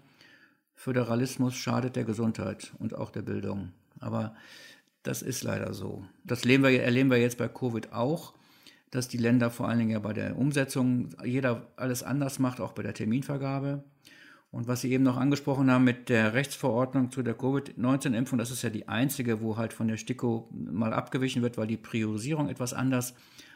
Föderalismus 0.74 1.54
schadet 1.54 1.94
der 1.94 2.04
Gesundheit 2.04 2.74
und 2.78 2.94
auch 2.94 3.10
der 3.10 3.22
Bildung. 3.22 3.70
Aber 4.00 4.34
das 5.04 5.22
ist 5.22 5.44
leider 5.44 5.72
so. 5.74 6.04
Das 6.24 6.42
erleben 6.42 6.64
wir, 6.64 6.82
erleben 6.82 7.10
wir 7.10 7.18
jetzt 7.18 7.38
bei 7.38 7.46
Covid 7.46 7.92
auch, 7.92 8.34
dass 8.90 9.06
die 9.06 9.18
Länder 9.18 9.50
vor 9.50 9.68
allen 9.68 9.78
Dingen 9.78 9.90
ja 9.90 10.00
bei 10.00 10.12
der 10.12 10.36
Umsetzung 10.36 11.10
jeder 11.24 11.68
alles 11.76 12.02
anders 12.02 12.40
macht, 12.40 12.60
auch 12.60 12.72
bei 12.72 12.82
der 12.82 12.94
Terminvergabe. 12.94 13.84
Und 14.54 14.68
was 14.68 14.82
Sie 14.82 14.92
eben 14.92 15.02
noch 15.02 15.16
angesprochen 15.16 15.68
haben 15.68 15.82
mit 15.82 16.08
der 16.08 16.32
Rechtsverordnung 16.32 17.10
zu 17.10 17.24
der 17.24 17.34
Covid-19-Impfung, 17.34 18.38
das 18.38 18.52
ist 18.52 18.62
ja 18.62 18.70
die 18.70 18.86
einzige, 18.86 19.40
wo 19.40 19.56
halt 19.56 19.72
von 19.72 19.88
der 19.88 19.96
STIKO 19.96 20.48
mal 20.52 20.92
abgewichen 20.92 21.42
wird, 21.42 21.58
weil 21.58 21.66
die 21.66 21.76
Priorisierung 21.76 22.48
etwas 22.48 22.72
anders 22.72 23.14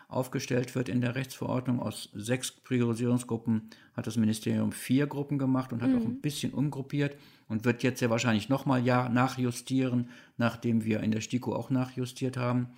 aufgestellt 0.09 0.75
wird 0.75 0.89
in 0.89 1.01
der 1.01 1.15
Rechtsverordnung. 1.15 1.79
Aus 1.79 2.11
sechs 2.15 2.51
Priorisierungsgruppen 2.51 3.71
hat 3.95 4.09
das 4.09 4.17
Ministerium 4.17 4.73
vier 4.73 5.07
Gruppen 5.07 5.39
gemacht 5.39 5.73
und 5.73 5.83
hat 5.83 5.91
mhm. 5.91 5.99
auch 5.99 6.05
ein 6.05 6.21
bisschen 6.21 6.53
umgruppiert 6.53 7.17
und 7.49 7.65
wird 7.65 7.85
jetzt 7.85 8.01
ja 8.01 8.11
wahrscheinlich 8.11 8.49
nochmal 8.49 8.85
ja 8.85 9.09
nachjustieren, 9.09 10.09
nachdem 10.37 10.85
wir 10.85 11.01
in 11.01 11.13
der 11.13 11.21
STIKO 11.21 11.55
auch 11.55 11.71
nachjustiert 11.71 12.37
haben. 12.37 12.71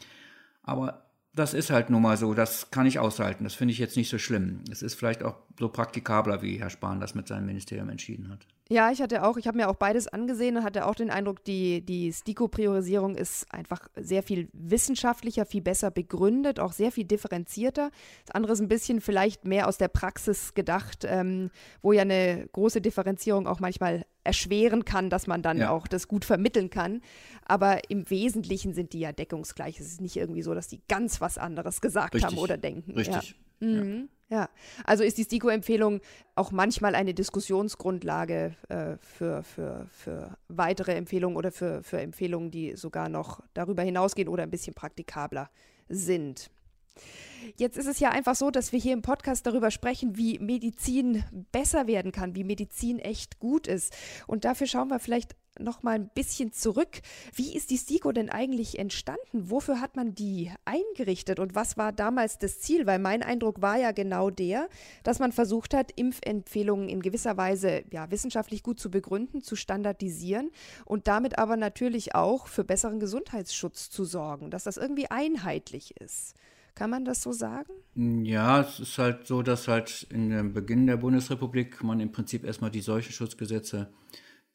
Aber 0.63 1.10
das 1.33 1.55
ist 1.55 1.71
halt 1.71 1.91
nun 1.91 2.03
mal 2.03 2.17
so, 2.17 2.35
das 2.35 2.71
kann 2.71 2.87
ich 2.87 2.99
aushalten. 2.99 3.45
Das 3.45 3.55
finde 3.55 3.73
ich 3.73 3.79
jetzt 3.79 3.97
nicht 3.97 4.09
so 4.09 4.19
schlimm. 4.19 4.65
Es 4.71 4.83
ist 4.83 4.95
vielleicht 4.95 5.23
auch 5.23 5.37
so 5.59 5.69
praktikabler, 5.69 6.43
wie 6.43 6.59
Herr 6.59 6.71
Spahn 6.71 7.01
das 7.01 7.15
mit 7.15 7.29
seinem 7.29 7.47
Ministerium 7.47 7.89
entschieden 7.89 8.31
hat. 8.31 8.47
Ja, 8.73 8.91
ich 8.93 9.03
hatte 9.03 9.25
auch, 9.25 9.37
ich 9.37 9.49
habe 9.49 9.57
mir 9.57 9.69
auch 9.69 9.75
beides 9.75 10.07
angesehen 10.07 10.57
und 10.57 10.65
hatte 10.65 10.87
auch 10.87 10.95
den 10.95 11.11
Eindruck, 11.11 11.43
die, 11.45 11.85
die 11.85 12.13
STIKO-Priorisierung 12.13 13.17
ist 13.17 13.53
einfach 13.53 13.89
sehr 13.97 14.23
viel 14.23 14.49
wissenschaftlicher, 14.53 15.45
viel 15.45 15.61
besser 15.61 15.91
begründet, 15.91 16.61
auch 16.61 16.73
sehr 16.73 16.93
viel 16.93 17.05
differenzierter. 17.05 17.91
Das 18.27 18.35
andere 18.35 18.53
ist 18.53 18.61
ein 18.61 18.69
bisschen 18.69 19.01
vielleicht 19.01 19.45
mehr 19.45 19.67
aus 19.67 19.77
der 19.77 19.89
Praxis 19.89 20.55
gedacht, 20.55 21.05
ähm, 21.05 21.51
wo 21.83 21.93
ja 21.93 22.03
eine 22.03 22.49
große 22.53 22.81
Differenzierung 22.81 23.49
auch 23.49 23.59
manchmal 23.59 24.05
erschweren 24.25 24.85
kann, 24.85 25.11
dass 25.11 25.27
man 25.27 25.43
dann 25.43 25.59
ja. 25.59 25.71
auch 25.71 25.87
das 25.87 26.09
gut 26.09 26.25
vermitteln 26.25 26.71
kann. 26.71 27.01
Aber 27.45 27.91
im 27.91 28.09
Wesentlichen 28.11 28.75
sind 28.75 28.93
die 28.93 29.01
ja 29.01 29.13
deckungsgleich. 29.13 29.81
Es 29.81 29.87
ist 29.87 30.01
nicht 30.01 30.17
irgendwie 30.17 30.43
so, 30.43 30.55
dass 30.55 30.69
die 30.69 30.81
ganz 30.89 31.21
was 31.21 31.39
anderes 31.39 31.81
gesagt 31.81 32.15
Richtig. 32.15 32.31
haben 32.31 32.39
oder 32.39 32.57
denken. 32.57 32.93
Richtig. 32.93 33.37
Ja. 33.61 33.67
Mhm. 33.69 34.09
Ja, 34.31 34.49
also 34.85 35.03
ist 35.03 35.19
die 35.19 35.25
STIKO-Empfehlung 35.25 36.01
auch 36.37 36.53
manchmal 36.53 36.95
eine 36.95 37.15
Diskussionsgrundlage 37.15 38.55
äh, 38.69 38.97
für, 39.01 39.43
für, 39.43 39.89
für 39.91 40.39
weitere 40.47 40.95
Empfehlungen 40.95 41.37
oder 41.37 41.51
für, 41.51 41.83
für 41.83 42.01
Empfehlungen, 42.01 42.53
die 42.53 42.77
sogar 42.77 43.09
noch 43.09 43.41
darüber 43.55 43.83
hinausgehen 43.83 44.29
oder 44.29 44.45
ein 44.45 44.51
bisschen 44.51 44.73
praktikabler 44.73 45.51
sind. 45.89 46.49
Jetzt 47.57 47.77
ist 47.77 47.87
es 47.87 48.01
ja 48.01 48.11
einfach 48.11 48.35
so, 48.35 48.51
dass 48.51 48.73
wir 48.73 48.79
hier 48.81 48.93
im 48.93 49.03
Podcast 49.03 49.47
darüber 49.47 49.71
sprechen, 49.71 50.17
wie 50.17 50.39
Medizin 50.39 51.25
besser 51.53 51.87
werden 51.87 52.13
kann, 52.13 52.35
wie 52.35 52.45
Medizin 52.45 52.99
echt 52.99 53.39
gut 53.39 53.67
ist. 53.67 53.95
Und 54.27 54.45
dafür 54.45 54.67
schauen 54.67 54.89
wir 54.89 54.99
vielleicht 54.99 55.37
noch 55.59 55.83
mal 55.83 55.97
ein 55.97 56.09
bisschen 56.09 56.53
zurück. 56.53 57.03
Wie 57.35 57.55
ist 57.55 57.71
die 57.71 57.79
STIKO 57.79 58.13
denn 58.13 58.31
eigentlich 58.31 58.79
entstanden? 58.79 59.51
Wofür 59.51 59.81
hat 59.81 59.97
man 59.97 60.15
die 60.15 60.53
eingerichtet 60.65 61.39
und 61.39 61.55
was 61.55 61.77
war 61.77 61.93
damals 61.93 62.39
das 62.39 62.61
Ziel? 62.61 62.87
Weil 62.87 62.99
mein 62.99 63.23
Eindruck 63.23 63.61
war 63.61 63.77
ja 63.77 63.93
genau 63.93 64.31
der, 64.31 64.69
dass 65.03 65.19
man 65.19 65.33
versucht 65.33 65.75
hat, 65.75 65.93
Impfempfehlungen 65.95 66.89
in 66.89 67.03
gewisser 67.03 67.37
Weise 67.37 67.83
ja, 67.91 68.11
wissenschaftlich 68.11 68.63
gut 68.63 68.79
zu 68.79 68.91
begründen, 68.91 69.43
zu 69.43 69.57
standardisieren 69.57 70.51
und 70.85 71.09
damit 71.09 71.39
aber 71.39 71.57
natürlich 71.57 72.15
auch 72.15 72.47
für 72.47 72.65
besseren 72.65 73.01
Gesundheitsschutz 73.01 73.91
zu 73.91 74.05
sorgen, 74.05 74.51
dass 74.51 74.65
das 74.65 74.77
irgendwie 74.77 75.11
einheitlich 75.11 76.01
ist. 76.01 76.35
Kann 76.81 76.89
man 76.89 77.05
das 77.05 77.21
so 77.21 77.31
sagen? 77.33 77.75
Ja, 78.25 78.63
es 78.63 78.81
ist 78.81 78.97
halt 78.97 79.27
so, 79.27 79.43
dass 79.43 79.69
halt 79.69 80.07
in 80.09 80.31
dem 80.31 80.55
Beginn 80.55 80.87
der 80.87 80.97
Bundesrepublik 80.97 81.85
man 81.85 82.01
im 82.01 82.11
Prinzip 82.11 82.43
erstmal 82.43 82.71
die 82.71 82.81
Seuchenschutzgesetze 82.81 83.93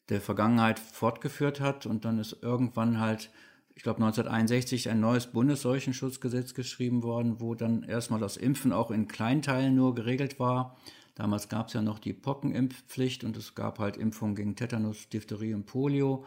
der 0.08 0.20
Vergangenheit 0.20 0.80
fortgeführt 0.80 1.60
hat 1.60 1.86
und 1.86 2.04
dann 2.04 2.18
ist 2.18 2.38
irgendwann 2.42 2.98
halt, 2.98 3.30
ich 3.76 3.84
glaube 3.84 3.98
1961, 3.98 4.90
ein 4.90 4.98
neues 4.98 5.28
Bundesseuchenschutzgesetz 5.28 6.54
geschrieben 6.54 7.04
worden, 7.04 7.40
wo 7.40 7.54
dann 7.54 7.84
erstmal 7.84 8.18
das 8.18 8.36
Impfen 8.36 8.72
auch 8.72 8.90
in 8.90 9.06
Kleinteilen 9.06 9.76
nur 9.76 9.94
geregelt 9.94 10.40
war. 10.40 10.76
Damals 11.14 11.48
gab 11.48 11.68
es 11.68 11.74
ja 11.74 11.82
noch 11.82 12.00
die 12.00 12.12
Pockenimpfpflicht 12.12 13.22
und 13.22 13.36
es 13.36 13.54
gab 13.54 13.78
halt 13.78 13.96
Impfungen 13.96 14.34
gegen 14.34 14.56
Tetanus, 14.56 15.08
Diphtherie 15.10 15.54
und 15.54 15.66
Polio. 15.66 16.24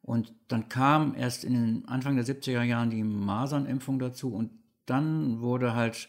Und 0.00 0.32
dann 0.46 0.68
kam 0.68 1.16
erst 1.16 1.42
in 1.42 1.54
den 1.54 1.88
Anfang 1.88 2.14
der 2.14 2.24
70er 2.24 2.62
Jahren 2.62 2.90
die 2.90 3.02
Masernimpfung 3.02 3.98
dazu 3.98 4.32
und 4.32 4.50
dann 4.86 5.40
wurde 5.40 5.74
halt 5.74 6.08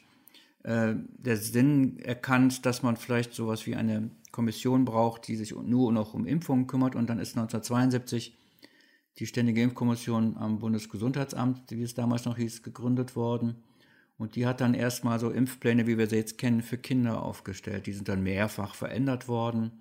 äh, 0.64 0.96
der 1.18 1.38
Sinn 1.38 2.00
erkannt, 2.00 2.66
dass 2.66 2.84
man 2.84 2.98
vielleicht 2.98 3.34
sowas 3.34 3.66
wie 3.66 3.76
eine 3.76 4.10
Kommission 4.32 4.84
braucht, 4.84 5.28
die 5.28 5.36
sich 5.36 5.56
nur 5.56 5.92
noch 5.92 6.14
um 6.14 6.26
Impfungen 6.26 6.68
kümmert. 6.68 6.96
Und 6.96 7.10
dann 7.10 7.20
ist 7.20 7.38
1972 7.38 8.38
die 9.20 9.28
Ständige 9.28 9.62
Impfkommission 9.62 10.38
am 10.38 10.60
Bundesgesundheitsamt, 10.60 11.72
wie 11.72 11.84
es 11.84 11.94
damals 11.94 12.26
noch 12.26 12.38
hieß, 12.38 12.64
gegründet 12.64 13.16
worden. 13.16 13.64
Und 14.18 14.36
die 14.36 14.46
hat 14.46 14.62
dann 14.62 14.74
erstmal 14.74 15.20
so 15.20 15.30
Impfpläne, 15.30 15.88
wie 15.88 15.98
wir 15.98 16.08
sie 16.08 16.16
jetzt 16.18 16.38
kennen, 16.38 16.62
für 16.62 16.78
Kinder 16.78 17.22
aufgestellt. 17.22 17.86
Die 17.86 17.94
sind 17.94 18.08
dann 18.08 18.24
mehrfach 18.24 18.76
verändert 18.76 19.28
worden. 19.28 19.72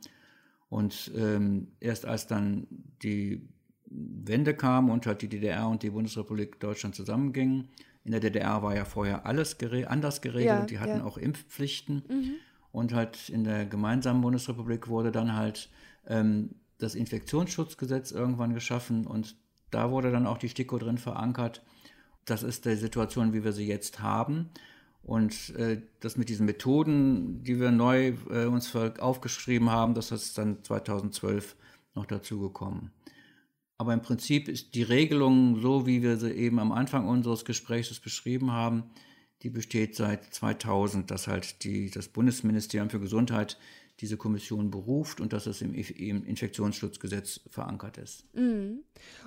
Und 0.68 1.12
ähm, 1.16 1.68
erst 1.80 2.04
als 2.04 2.26
dann 2.26 2.66
die 3.02 3.48
Wende 3.86 4.54
kam 4.54 4.90
und 4.90 5.06
halt 5.06 5.22
die 5.22 5.28
DDR 5.28 5.68
und 5.68 5.82
die 5.82 5.90
Bundesrepublik 5.90 6.58
Deutschland 6.58 6.94
zusammengingen, 6.94 7.68
in 8.04 8.10
der 8.10 8.20
DDR 8.20 8.62
war 8.62 8.76
ja 8.76 8.84
vorher 8.84 9.26
alles 9.26 9.58
gere 9.58 9.88
anders 9.88 10.20
geregelt 10.20 10.46
ja, 10.46 10.60
und 10.60 10.70
die 10.70 10.78
hatten 10.78 10.98
ja. 10.98 11.04
auch 11.04 11.16
Impfpflichten. 11.16 12.04
Mhm. 12.08 12.34
Und 12.70 12.92
halt 12.92 13.28
in 13.28 13.44
der 13.44 13.66
gemeinsamen 13.66 14.20
Bundesrepublik 14.20 14.88
wurde 14.88 15.12
dann 15.12 15.34
halt 15.34 15.70
ähm, 16.06 16.50
das 16.78 16.94
Infektionsschutzgesetz 16.94 18.10
irgendwann 18.10 18.52
geschaffen 18.52 19.06
und 19.06 19.36
da 19.70 19.90
wurde 19.90 20.10
dann 20.10 20.26
auch 20.26 20.38
die 20.38 20.48
STIKO 20.48 20.78
drin 20.78 20.98
verankert. 20.98 21.62
Das 22.24 22.42
ist 22.42 22.64
die 22.64 22.76
Situation, 22.76 23.32
wie 23.32 23.44
wir 23.44 23.52
sie 23.52 23.66
jetzt 23.66 24.00
haben. 24.00 24.50
Und 25.02 25.54
äh, 25.56 25.82
das 26.00 26.16
mit 26.16 26.28
diesen 26.28 26.46
Methoden, 26.46 27.42
die 27.42 27.60
wir 27.60 27.70
neu 27.70 28.14
äh, 28.30 28.46
uns 28.46 28.74
aufgeschrieben 28.74 29.70
haben, 29.70 29.94
das 29.94 30.12
ist 30.12 30.38
dann 30.38 30.62
2012 30.62 31.56
noch 31.94 32.06
dazugekommen. 32.06 32.90
Aber 33.76 33.92
im 33.92 34.02
Prinzip 34.02 34.48
ist 34.48 34.74
die 34.74 34.82
Regelung, 34.82 35.60
so 35.60 35.86
wie 35.86 36.02
wir 36.02 36.16
sie 36.16 36.30
eben 36.30 36.58
am 36.58 36.72
Anfang 36.72 37.08
unseres 37.08 37.44
Gesprächs 37.44 37.98
beschrieben 37.98 38.52
haben, 38.52 38.84
die 39.42 39.50
besteht 39.50 39.94
seit 39.94 40.32
2000, 40.32 41.10
dass 41.10 41.26
halt 41.26 41.64
die, 41.64 41.90
das 41.90 42.08
Bundesministerium 42.08 42.88
für 42.88 43.00
Gesundheit 43.00 43.58
diese 44.00 44.16
Kommission 44.16 44.70
beruft 44.70 45.20
und 45.20 45.32
dass 45.32 45.46
es 45.46 45.62
im, 45.62 45.72
Infektionsschutzgesetz 45.74 47.40
verankert 47.48 47.98
ist. 47.98 48.24
Mhm. 48.34 48.80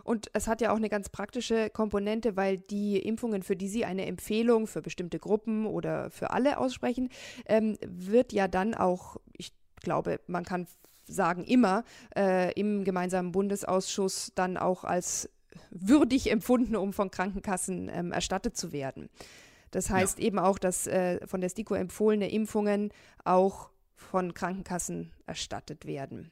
Und 0.03 0.29
es 0.33 0.47
hat 0.47 0.59
ja 0.59 0.71
auch 0.71 0.77
eine 0.77 0.89
ganz 0.89 1.09
praktische 1.09 1.69
Komponente, 1.69 2.35
weil 2.35 2.57
die 2.57 2.97
Impfungen, 2.97 3.43
für 3.43 3.55
die 3.55 3.69
Sie 3.69 3.85
eine 3.85 4.05
Empfehlung 4.05 4.67
für 4.67 4.81
bestimmte 4.81 5.19
Gruppen 5.19 5.65
oder 5.65 6.09
für 6.11 6.31
alle 6.31 6.57
aussprechen, 6.57 7.09
ähm, 7.45 7.77
wird 7.85 8.33
ja 8.33 8.47
dann 8.47 8.73
auch, 8.73 9.17
ich 9.31 9.53
glaube, 9.81 10.19
man 10.27 10.43
kann 10.43 10.67
sagen 11.07 11.43
immer, 11.43 11.83
äh, 12.15 12.51
im 12.53 12.83
gemeinsamen 12.83 13.31
Bundesausschuss 13.31 14.31
dann 14.35 14.57
auch 14.57 14.83
als 14.83 15.29
würdig 15.71 16.31
empfunden, 16.31 16.75
um 16.75 16.93
von 16.93 17.11
Krankenkassen 17.11 17.89
ähm, 17.91 18.11
erstattet 18.11 18.55
zu 18.57 18.71
werden. 18.71 19.09
Das 19.71 19.89
heißt 19.89 20.19
ja. 20.19 20.25
eben 20.25 20.39
auch, 20.39 20.59
dass 20.59 20.87
äh, 20.87 21.25
von 21.27 21.41
der 21.41 21.49
STIKO 21.49 21.75
empfohlene 21.75 22.29
Impfungen 22.31 22.91
auch 23.25 23.69
von 23.95 24.33
Krankenkassen 24.33 25.11
erstattet 25.25 25.85
werden. 25.85 26.31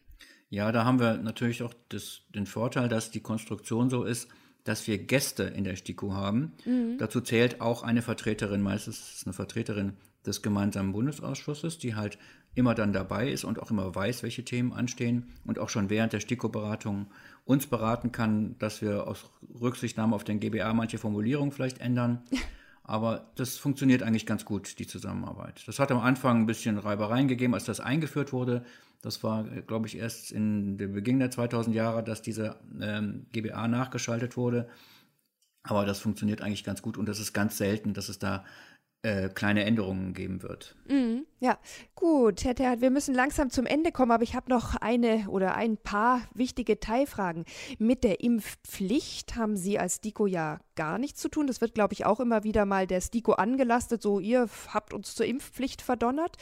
Ja, 0.50 0.72
da 0.72 0.86
haben 0.86 1.00
wir 1.00 1.18
natürlich 1.18 1.64
auch 1.64 1.74
das, 1.90 2.22
den 2.34 2.46
Vorteil, 2.46 2.88
dass 2.88 3.12
die 3.12 3.20
Konstruktion 3.20 3.90
so 3.90 4.04
ist, 4.04 4.30
dass 4.64 4.88
wir 4.88 4.98
Gäste 4.98 5.44
in 5.44 5.64
der 5.64 5.76
STIKO 5.76 6.14
haben. 6.14 6.54
Mhm. 6.66 6.98
Dazu 6.98 7.22
zählt 7.22 7.62
auch 7.62 7.84
eine 7.84 8.02
Vertreterin, 8.02 8.62
meistens 8.62 9.24
eine 9.26 9.34
Vertreterin 9.34 9.94
des 10.28 10.42
gemeinsamen 10.42 10.92
Bundesausschusses, 10.92 11.78
die 11.78 11.96
halt 11.96 12.18
immer 12.56 12.74
dann 12.74 12.94
dabei 12.94 13.30
ist 13.30 13.44
und 13.44 13.62
auch 13.62 13.70
immer 13.70 13.94
weiß, 13.94 14.24
welche 14.24 14.46
Themen 14.46 14.74
anstehen 14.74 15.34
und 15.46 15.60
auch 15.60 15.70
schon 15.70 15.90
während 15.90 16.14
der 16.14 16.22
STIKO-Beratung 16.22 17.08
uns 17.44 17.68
beraten 17.68 18.12
kann, 18.12 18.58
dass 18.60 18.82
wir 18.82 19.08
aus 19.08 19.30
Rücksichtnahme 19.62 20.16
auf 20.16 20.24
den 20.24 20.40
GBA 20.40 20.74
manche 20.74 20.98
Formulierungen 20.98 21.52
vielleicht 21.52 21.80
ändern. 21.80 22.24
Aber 22.88 23.32
das 23.36 23.58
funktioniert 23.58 24.04
eigentlich 24.04 24.28
ganz 24.28 24.46
gut, 24.46 24.78
die 24.78 24.86
Zusammenarbeit. 24.86 25.64
Das 25.66 25.80
hat 25.80 25.92
am 25.92 26.00
Anfang 26.00 26.42
ein 26.42 26.46
bisschen 26.46 26.78
Reibereien 26.78 27.28
gegeben, 27.28 27.56
als 27.56 27.66
das 27.66 27.80
eingeführt 27.80 28.32
wurde. 28.32 28.64
Das 29.02 29.24
war, 29.24 29.44
glaube 29.44 29.88
ich, 29.88 29.98
erst 29.98 30.32
in 30.32 30.78
dem 30.78 30.94
Beginn 30.94 31.20
der 31.20 31.32
2000 31.32 31.76
Jahre, 31.76 32.04
dass 32.04 32.22
diese 32.22 32.58
ähm, 32.80 33.26
GBA 33.32 33.68
nachgeschaltet 33.68 34.38
wurde. 34.38 34.70
Aber 35.64 35.86
das 35.86 36.00
funktioniert 36.00 36.42
eigentlich 36.42 36.64
ganz 36.64 36.84
gut 36.84 36.96
und 36.96 37.10
das 37.10 37.20
ist 37.20 37.34
ganz 37.34 37.58
selten, 37.58 37.94
dass 37.94 38.08
es 38.08 38.20
da 38.20 38.46
äh, 39.06 39.30
kleine 39.30 39.64
Änderungen 39.66 40.14
geben 40.14 40.42
wird. 40.42 40.76
Mhm, 40.88 41.26
ja, 41.40 41.60
gut, 41.96 42.44
Herr 42.44 42.56
Terhat, 42.56 42.82
wir 42.82 42.90
müssen 42.90 43.14
langsam 43.14 43.50
zum 43.50 43.66
Ende 43.66 43.92
kommen, 43.92 44.12
aber 44.12 44.24
ich 44.24 44.36
habe 44.36 44.50
noch 44.50 44.76
eine 44.76 45.28
oder 45.30 45.56
ein 45.56 45.78
paar 45.78 46.22
wichtige 46.34 46.80
Teilfragen. 46.80 47.46
Mit 47.78 48.04
der 48.04 48.22
Impfpflicht 48.22 49.36
haben 49.36 49.58
Sie 49.58 49.78
als 49.78 50.00
DIKO 50.00 50.28
ja 50.28 50.60
gar 50.76 50.98
nichts 50.98 51.22
zu 51.22 51.30
tun. 51.30 51.48
Das 51.48 51.62
wird, 51.62 51.74
glaube 51.74 51.94
ich, 51.94 52.06
auch 52.06 52.20
immer 52.20 52.44
wieder 52.44 52.66
mal 52.66 52.86
der 52.88 53.02
STIKO 53.02 53.34
angelastet, 53.34 54.02
so 54.02 54.20
ihr 54.20 54.48
habt 54.74 54.94
uns 54.94 55.16
zur 55.16 55.26
Impfpflicht 55.26 55.82
verdonnert. 55.82 56.38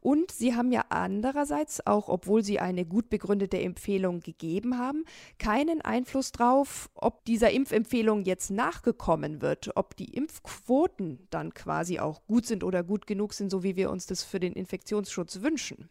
Und 0.00 0.30
Sie 0.30 0.54
haben 0.54 0.70
ja 0.70 0.84
andererseits, 0.90 1.86
auch 1.86 2.08
obwohl 2.08 2.44
Sie 2.44 2.60
eine 2.60 2.84
gut 2.84 3.10
begründete 3.10 3.58
Empfehlung 3.58 4.20
gegeben 4.20 4.78
haben, 4.78 5.04
keinen 5.38 5.80
Einfluss 5.80 6.32
drauf, 6.32 6.90
ob 6.94 7.24
dieser 7.24 7.50
Impfempfehlung 7.50 8.24
jetzt 8.24 8.50
nachgekommen 8.50 9.42
wird, 9.42 9.70
ob 9.74 9.96
die 9.96 10.14
Impfquoten 10.14 11.26
dann 11.30 11.54
quasi 11.54 11.98
auch 11.98 12.24
gut 12.26 12.46
sind 12.46 12.62
oder 12.62 12.82
gut 12.82 13.06
genug 13.06 13.32
sind, 13.32 13.50
so 13.50 13.62
wie 13.62 13.76
wir 13.76 13.90
uns 13.90 14.06
das 14.06 14.22
für 14.22 14.37
den 14.40 14.52
Infektionsschutz 14.52 15.42
wünschen. 15.42 15.88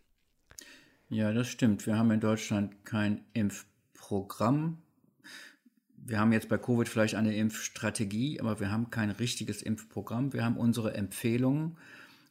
Ja, 1.10 1.32
das 1.34 1.48
stimmt. 1.48 1.86
Wir 1.86 1.98
haben 1.98 2.12
in 2.12 2.20
Deutschland 2.20 2.86
kein 2.86 3.24
Impfprogramm 3.34 4.80
wir 6.08 6.20
haben 6.20 6.32
jetzt 6.32 6.48
bei 6.48 6.58
Covid 6.58 6.88
vielleicht 6.88 7.16
eine 7.16 7.36
Impfstrategie, 7.36 8.40
aber 8.40 8.62
wir 8.62 8.72
haben 8.72 8.90
kein 8.90 9.12
richtiges 9.12 9.62
Impfprogramm. 9.62 10.32
Wir 10.32 10.46
haben 10.46 10.56
unsere 10.56 10.94
Empfehlungen 10.94 11.76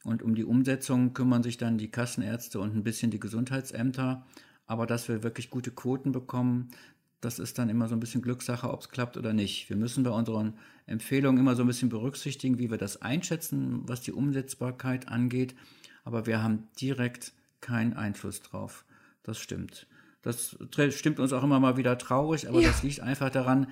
und 0.03 0.23
um 0.23 0.33
die 0.33 0.45
Umsetzung 0.45 1.13
kümmern 1.13 1.43
sich 1.43 1.57
dann 1.57 1.77
die 1.77 1.91
Kassenärzte 1.91 2.59
und 2.59 2.75
ein 2.75 2.83
bisschen 2.83 3.11
die 3.11 3.19
Gesundheitsämter. 3.19 4.25
Aber 4.65 4.87
dass 4.87 5.07
wir 5.07 5.21
wirklich 5.21 5.51
gute 5.51 5.69
Quoten 5.69 6.11
bekommen, 6.11 6.69
das 7.21 7.37
ist 7.37 7.59
dann 7.59 7.69
immer 7.69 7.87
so 7.87 7.95
ein 7.95 7.99
bisschen 7.99 8.23
Glückssache, 8.23 8.67
ob 8.67 8.81
es 8.81 8.89
klappt 8.89 9.15
oder 9.15 9.33
nicht. 9.33 9.69
Wir 9.69 9.75
müssen 9.75 10.03
bei 10.03 10.09
unseren 10.09 10.53
Empfehlungen 10.87 11.39
immer 11.39 11.55
so 11.55 11.61
ein 11.61 11.67
bisschen 11.67 11.89
berücksichtigen, 11.89 12.57
wie 12.57 12.71
wir 12.71 12.77
das 12.79 13.03
einschätzen, 13.03 13.81
was 13.83 14.01
die 14.01 14.11
Umsetzbarkeit 14.11 15.07
angeht. 15.07 15.53
Aber 16.07 16.25
wir 16.25 16.41
haben 16.41 16.69
direkt 16.79 17.33
keinen 17.59 17.91
Einfluss 17.93 18.41
drauf. 18.41 18.85
Das 19.23 19.37
stimmt. 19.39 19.87
Das 20.21 20.55
stimmt 20.91 21.19
uns 21.19 21.33
auch 21.33 21.43
immer 21.43 21.59
mal 21.59 21.75
wieder 21.75 21.97
traurig, 21.97 22.47
aber 22.47 22.61
ja. 22.61 22.69
das 22.69 22.81
liegt 22.81 23.01
einfach 23.01 23.29
daran, 23.29 23.67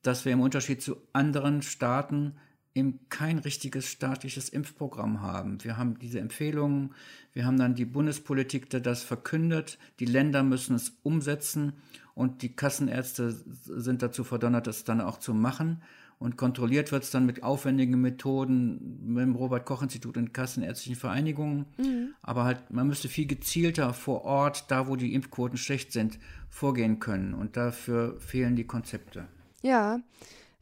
dass 0.00 0.24
wir 0.24 0.32
im 0.32 0.40
Unterschied 0.40 0.80
zu 0.80 0.96
anderen 1.12 1.60
Staaten 1.60 2.36
eben 2.74 3.00
kein 3.10 3.38
richtiges 3.38 3.86
staatliches 3.86 4.48
Impfprogramm 4.48 5.20
haben. 5.20 5.62
Wir 5.62 5.76
haben 5.76 5.98
diese 5.98 6.20
Empfehlungen, 6.20 6.94
wir 7.34 7.44
haben 7.44 7.58
dann 7.58 7.74
die 7.74 7.84
Bundespolitik, 7.84 8.70
die 8.70 8.80
das 8.80 9.02
verkündet, 9.02 9.78
die 10.00 10.06
Länder 10.06 10.42
müssen 10.42 10.76
es 10.76 10.96
umsetzen 11.02 11.74
und 12.14 12.40
die 12.40 12.56
Kassenärzte 12.56 13.30
sind 13.32 14.00
dazu 14.00 14.24
verdonnert, 14.24 14.66
das 14.66 14.84
dann 14.84 15.02
auch 15.02 15.18
zu 15.18 15.34
machen. 15.34 15.82
Und 16.18 16.36
kontrolliert 16.36 16.92
wird 16.92 17.02
es 17.02 17.10
dann 17.10 17.26
mit 17.26 17.42
aufwendigen 17.42 18.00
Methoden 18.00 19.00
mit 19.04 19.22
dem 19.22 19.34
Robert-Koch-Institut 19.34 20.16
und 20.16 20.32
kassenärztlichen 20.32 20.96
Vereinigungen. 20.96 21.66
Mhm. 21.76 22.14
Aber 22.22 22.44
halt, 22.44 22.70
man 22.70 22.86
müsste 22.86 23.08
viel 23.08 23.26
gezielter 23.26 23.92
vor 23.92 24.24
Ort, 24.24 24.70
da 24.70 24.86
wo 24.86 24.96
die 24.96 25.14
Impfquoten 25.14 25.58
schlecht 25.58 25.92
sind, 25.92 26.18
vorgehen 26.48 26.98
können. 26.98 27.34
Und 27.34 27.56
dafür 27.56 28.18
fehlen 28.20 28.56
die 28.56 28.66
Konzepte. 28.66 29.26
Ja, 29.62 30.00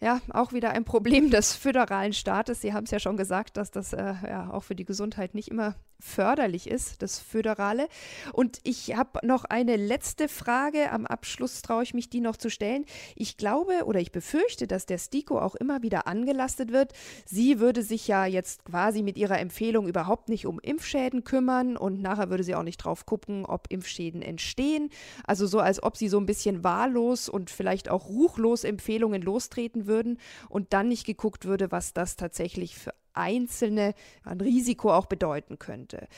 ja, 0.01 0.21
auch 0.31 0.53
wieder 0.53 0.71
ein 0.71 0.85
Problem 0.85 1.31
des 1.31 1.55
föderalen 1.55 2.13
Staates. 2.13 2.61
Sie 2.61 2.73
haben 2.73 2.85
es 2.85 2.91
ja 2.91 2.99
schon 2.99 3.17
gesagt, 3.17 3.57
dass 3.57 3.71
das 3.71 3.93
äh, 3.93 4.15
ja 4.25 4.51
auch 4.51 4.65
für 4.65 4.75
die 4.75 4.85
Gesundheit 4.85 5.35
nicht 5.35 5.49
immer 5.49 5.77
förderlich 6.03 6.69
ist, 6.69 7.01
das 7.01 7.21
Föderale. 7.21 7.89
Und 8.33 8.59
ich 8.65 8.97
habe 8.97 9.25
noch 9.27 9.45
eine 9.45 9.77
letzte 9.77 10.29
Frage. 10.29 10.91
Am 10.91 11.07
Abschluss 11.07 11.63
traue 11.63 11.85
ich 11.85 11.95
mich, 11.95 12.11
die 12.11 12.21
noch 12.21 12.37
zu 12.37 12.51
stellen. 12.51 12.85
Ich 13.15 13.37
glaube 13.37 13.85
oder 13.85 14.01
ich 14.01 14.13
befürchte, 14.13 14.67
dass 14.67 14.85
der 14.85 14.99
STIKO 14.99 15.39
auch 15.39 15.55
immer 15.55 15.83
wieder 15.83 16.07
angelastet 16.07 16.73
wird. 16.73 16.93
Sie 17.25 17.61
würde 17.61 17.83
sich 17.83 18.09
ja 18.09 18.27
jetzt 18.27 18.65
quasi 18.65 19.03
mit 19.03 19.17
ihrer 19.17 19.39
Empfehlung 19.39 19.87
überhaupt 19.87 20.29
nicht 20.29 20.47
um 20.47 20.59
Impfschäden 20.59 21.25
kümmern 21.25 21.77
und 21.77 22.03
nachher 22.03 22.31
würde 22.31 22.45
sie 22.45 22.55
auch 22.55 22.65
nicht 22.65 22.79
drauf 22.79 23.07
gucken, 23.07 23.47
ob 23.47 23.67
Impfschäden 23.71 24.23
entstehen. 24.23 24.91
Also 25.25 25.47
so, 25.47 25.61
als 25.61 25.83
ob 25.83 25.97
sie 25.97 26.09
so 26.09 26.19
ein 26.19 26.27
bisschen 26.27 26.65
wahllos 26.65 27.29
und 27.29 27.51
vielleicht 27.51 27.89
auch 27.89 28.09
ruchlos 28.09 28.65
Empfehlungen 28.65 29.23
lostreten 29.23 29.87
würden 29.87 30.19
und 30.49 30.73
dann 30.73 30.89
nicht 30.89 31.07
geguckt 31.07 31.45
würde, 31.45 31.71
was 31.71 31.93
das 31.93 32.17
tatsächlich 32.17 32.77
für 32.77 32.93
Einzelne 33.15 33.95
ein 34.25 34.41
Risiko 34.41 34.93
auch 34.93 35.07
bedeuten 35.07 35.59
könnte. 35.59 36.09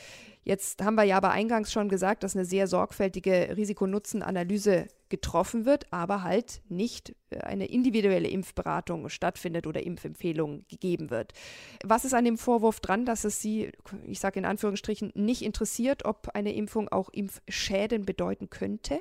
Jetzt 0.43 0.83
haben 0.83 0.95
wir 0.95 1.03
ja 1.03 1.17
aber 1.17 1.31
eingangs 1.31 1.71
schon 1.71 1.89
gesagt, 1.89 2.23
dass 2.23 2.35
eine 2.35 2.45
sehr 2.45 2.67
sorgfältige 2.67 3.55
Risikonutzen-Analyse 3.57 4.87
getroffen 5.09 5.65
wird, 5.65 5.91
aber 5.91 6.21
halt 6.21 6.61
nicht 6.69 7.15
äh, 7.31 7.39
eine 7.39 7.65
individuelle 7.65 8.27
Impfberatung 8.27 9.09
stattfindet 9.09 9.65
oder 9.65 9.83
Impfempfehlung 9.83 10.65
gegeben 10.67 11.09
wird. 11.09 11.33
Was 11.83 12.05
ist 12.05 12.13
an 12.13 12.25
dem 12.25 12.37
Vorwurf 12.37 12.79
dran, 12.79 13.05
dass 13.05 13.23
es 13.23 13.41
Sie, 13.41 13.71
ich 14.05 14.19
sage 14.19 14.39
in 14.39 14.45
Anführungsstrichen, 14.45 15.11
nicht 15.15 15.41
interessiert, 15.41 16.05
ob 16.05 16.29
eine 16.35 16.53
Impfung 16.53 16.89
auch 16.89 17.09
Impfschäden 17.09 18.05
bedeuten 18.05 18.49
könnte? 18.51 18.99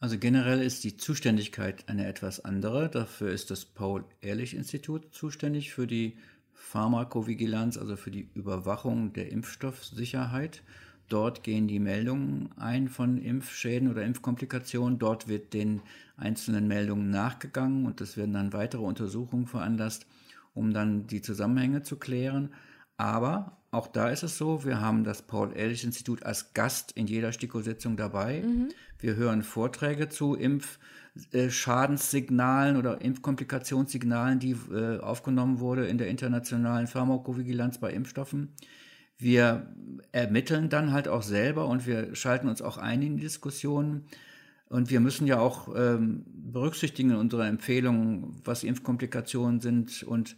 Also 0.00 0.16
generell 0.16 0.62
ist 0.62 0.84
die 0.84 0.96
Zuständigkeit 0.96 1.88
eine 1.88 2.06
etwas 2.06 2.44
andere. 2.44 2.88
Dafür 2.88 3.32
ist 3.32 3.50
das 3.50 3.64
Paul-Ehrlich-Institut 3.64 5.12
zuständig 5.12 5.72
für 5.72 5.88
die 5.88 6.18
Pharmakovigilanz, 6.58 7.78
also 7.78 7.96
für 7.96 8.10
die 8.10 8.28
Überwachung 8.34 9.12
der 9.12 9.32
Impfstoffsicherheit. 9.32 10.62
Dort 11.08 11.42
gehen 11.42 11.68
die 11.68 11.78
Meldungen 11.78 12.50
ein 12.58 12.88
von 12.88 13.16
Impfschäden 13.16 13.90
oder 13.90 14.04
Impfkomplikationen. 14.04 14.98
Dort 14.98 15.26
wird 15.28 15.54
den 15.54 15.80
einzelnen 16.18 16.68
Meldungen 16.68 17.10
nachgegangen 17.10 17.86
und 17.86 18.00
es 18.02 18.18
werden 18.18 18.34
dann 18.34 18.52
weitere 18.52 18.82
Untersuchungen 18.82 19.46
veranlasst, 19.46 20.06
um 20.52 20.74
dann 20.74 21.06
die 21.06 21.22
Zusammenhänge 21.22 21.82
zu 21.82 21.96
klären. 21.96 22.50
Aber 22.98 23.56
auch 23.70 23.86
da 23.86 24.10
ist 24.10 24.24
es 24.24 24.36
so, 24.36 24.64
wir 24.64 24.80
haben 24.80 25.04
das 25.04 25.22
Paul-Ehrlich-Institut 25.22 26.24
als 26.24 26.52
Gast 26.52 26.92
in 26.92 27.06
jeder 27.06 27.32
STIKO-Sitzung 27.32 27.96
dabei. 27.96 28.42
Mhm. 28.44 28.68
Wir 28.98 29.16
hören 29.16 29.42
Vorträge 29.42 30.08
zu 30.08 30.34
Impfschadenssignalen 30.34 32.74
äh, 32.74 32.78
oder 32.78 33.00
Impfkomplikationssignalen, 33.00 34.40
die 34.40 34.56
äh, 34.72 34.98
aufgenommen 34.98 35.60
wurde 35.60 35.86
in 35.86 35.98
der 35.98 36.08
internationalen 36.08 36.88
Pharmakovigilanz 36.88 37.78
bei 37.78 37.92
Impfstoffen. 37.92 38.48
Wir 39.16 39.72
ermitteln 40.12 40.68
dann 40.68 40.92
halt 40.92 41.08
auch 41.08 41.22
selber 41.22 41.68
und 41.68 41.86
wir 41.86 42.16
schalten 42.16 42.48
uns 42.48 42.60
auch 42.62 42.78
ein 42.78 43.02
in 43.02 43.16
die 43.16 43.22
Diskussionen. 43.22 44.06
Und 44.68 44.90
wir 44.90 45.00
müssen 45.00 45.26
ja 45.26 45.38
auch 45.38 45.74
ähm, 45.76 46.24
berücksichtigen 46.26 47.10
in 47.10 47.16
unserer 47.16 47.46
Empfehlung, 47.46 48.40
was 48.44 48.64
Impfkomplikationen 48.64 49.60
sind 49.60 50.02
und 50.02 50.36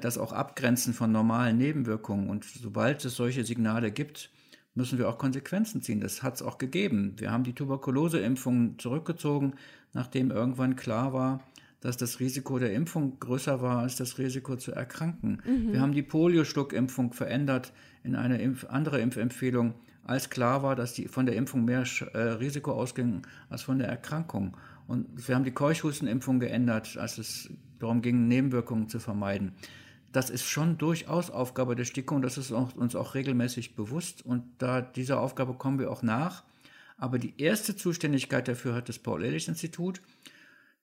das 0.00 0.18
auch 0.18 0.32
abgrenzen 0.32 0.92
von 0.92 1.10
normalen 1.12 1.56
Nebenwirkungen. 1.56 2.28
Und 2.28 2.44
sobald 2.44 3.04
es 3.04 3.16
solche 3.16 3.44
Signale 3.44 3.90
gibt, 3.90 4.30
müssen 4.74 4.98
wir 4.98 5.08
auch 5.08 5.18
Konsequenzen 5.18 5.82
ziehen. 5.82 6.00
Das 6.00 6.22
hat 6.22 6.36
es 6.36 6.42
auch 6.42 6.58
gegeben. 6.58 7.14
Wir 7.16 7.30
haben 7.30 7.44
die 7.44 7.54
Tuberkuloseimpfung 7.54 8.78
zurückgezogen, 8.78 9.54
nachdem 9.92 10.30
irgendwann 10.30 10.76
klar 10.76 11.12
war, 11.12 11.42
dass 11.80 11.96
das 11.96 12.20
Risiko 12.20 12.58
der 12.58 12.72
Impfung 12.72 13.18
größer 13.20 13.62
war 13.62 13.78
als 13.78 13.96
das 13.96 14.18
Risiko 14.18 14.56
zu 14.56 14.72
erkranken. 14.72 15.42
Mhm. 15.44 15.72
Wir 15.72 15.80
haben 15.80 15.92
die 15.92 16.02
Polio-Schluckimpfung 16.02 17.12
verändert 17.12 17.72
in 18.02 18.16
eine 18.16 18.40
Impf 18.40 18.64
andere 18.64 19.00
Impfempfehlung, 19.00 19.74
als 20.04 20.30
klar 20.30 20.62
war, 20.62 20.74
dass 20.74 20.94
die 20.94 21.06
von 21.06 21.26
der 21.26 21.36
Impfung 21.36 21.64
mehr 21.64 21.84
äh, 22.14 22.18
Risiko 22.18 22.72
ausging 22.72 23.22
als 23.50 23.62
von 23.62 23.78
der 23.78 23.88
Erkrankung. 23.88 24.56
Und 24.86 25.28
wir 25.28 25.34
haben 25.34 25.44
die 25.44 25.52
Keuchhustenimpfung 25.52 26.40
geändert, 26.40 26.96
als 26.96 27.18
es 27.18 27.50
darum 27.78 28.02
ging, 28.02 28.28
Nebenwirkungen 28.28 28.88
zu 28.88 28.98
vermeiden. 28.98 29.52
Das 30.12 30.30
ist 30.30 30.44
schon 30.44 30.78
durchaus 30.78 31.30
Aufgabe 31.30 31.76
der 31.76 31.84
STIKO 31.84 32.14
und 32.16 32.22
das 32.22 32.38
ist 32.38 32.52
auch, 32.52 32.74
uns 32.76 32.96
auch 32.96 33.14
regelmäßig 33.14 33.76
bewusst. 33.76 34.24
Und 34.24 34.44
da 34.58 34.80
dieser 34.80 35.20
Aufgabe 35.20 35.54
kommen 35.54 35.78
wir 35.78 35.90
auch 35.90 36.02
nach. 36.02 36.44
Aber 36.96 37.18
die 37.18 37.40
erste 37.40 37.76
Zuständigkeit 37.76 38.48
dafür 38.48 38.74
hat 38.74 38.88
das 38.88 38.98
Paul-Ehrlich-Institut. 38.98 40.00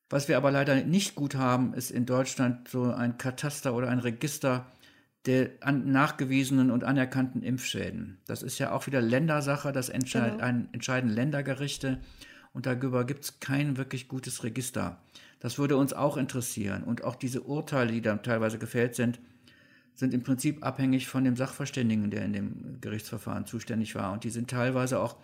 Was 0.10 0.28
wir 0.28 0.38
aber 0.38 0.52
leider 0.52 0.84
nicht 0.84 1.16
gut 1.16 1.36
haben, 1.36 1.74
ist 1.74 1.90
in 1.90 2.06
Deutschland 2.06 2.70
so 2.70 2.84
ein 2.94 3.18
Kataster 3.18 3.74
oder 3.74 3.90
ein 3.90 4.00
Register 4.00 4.68
der 5.26 5.50
nachgewiesenen 5.72 6.70
und 6.70 6.84
anerkannten 6.84 7.42
Impfschäden. 7.42 8.20
Das 8.28 8.44
ist 8.44 8.60
ja 8.60 8.72
auch 8.72 8.86
wieder 8.86 9.02
Ländersache, 9.02 9.72
das 9.72 9.90
entscheid, 9.90 10.38
genau. 10.38 10.68
entscheiden 10.72 11.10
Ländergerichte 11.10 12.00
und 12.54 12.68
darüber 12.68 13.06
gibt 13.06 13.24
es 13.24 13.40
kein 13.40 13.78
wirklich 13.78 14.08
gutes 14.08 14.44
Register. 14.44 15.02
Das 15.46 15.60
würde 15.60 15.78
uns 15.78 15.94
auch 15.94 16.18
interessieren. 16.18 16.84
Und 16.84 17.04
auch 17.04 17.14
diese 17.14 17.42
Urteile, 17.42 17.92
die 17.92 18.02
da 18.02 18.16
teilweise 18.16 18.58
gefällt 18.58 18.96
sind, 18.96 19.20
sind 19.94 20.12
im 20.12 20.24
Prinzip 20.24 20.66
abhängig 20.66 21.06
von 21.08 21.24
dem 21.24 21.36
Sachverständigen, 21.36 22.10
der 22.10 22.26
in 22.26 22.34
dem 22.34 22.82
Gerichtsverfahren 22.82 23.46
zuständig 23.46 23.94
war. 23.94 24.12
Und 24.12 24.24
die 24.24 24.32
sind 24.32 24.50
teilweise 24.50 25.00
auch 25.00 25.18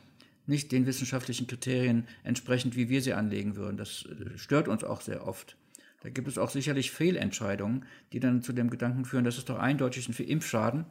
nicht 0.45 0.71
den 0.71 0.85
wissenschaftlichen 0.85 1.47
Kriterien 1.47 2.07
entsprechend, 2.23 2.75
wie 2.75 2.87
wir 2.87 3.01
sie 3.01 3.13
anlegen 3.13 3.55
würden. 3.55 3.77
Das 3.77 4.05
äh, 4.05 4.37
stört 4.37 4.67
uns 4.67 4.83
auch 4.83 5.01
sehr 5.01 5.25
oft. 5.25 5.57
Da 6.03 6.09
gibt 6.09 6.27
es 6.27 6.37
auch 6.37 6.51
sicherlich 6.51 6.91
Fehlentscheidungen, 6.91 7.85
die 8.13 8.19
dann 8.19 8.43
zu 8.43 8.53
dem 8.53 8.69
Gedanken 8.69 9.05
führen, 9.05 9.23
das 9.23 9.39
ist 9.39 9.49
doch 9.49 9.57
eindeutig 9.57 10.07
ein 10.07 10.23
Impfschaden. 10.23 10.85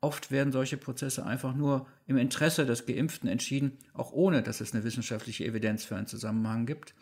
Oft 0.00 0.32
werden 0.32 0.52
solche 0.52 0.78
Prozesse 0.78 1.24
einfach 1.24 1.54
nur 1.54 1.86
im 2.08 2.16
Interesse 2.16 2.66
des 2.66 2.86
Geimpften 2.86 3.28
entschieden, 3.28 3.78
auch 3.92 4.10
ohne 4.10 4.42
dass 4.42 4.60
es 4.60 4.74
eine 4.74 4.82
wissenschaftliche 4.82 5.44
Evidenz 5.44 5.84
für 5.84 5.94
einen 5.94 6.08
Zusammenhang 6.08 6.66
gibt 6.66 6.92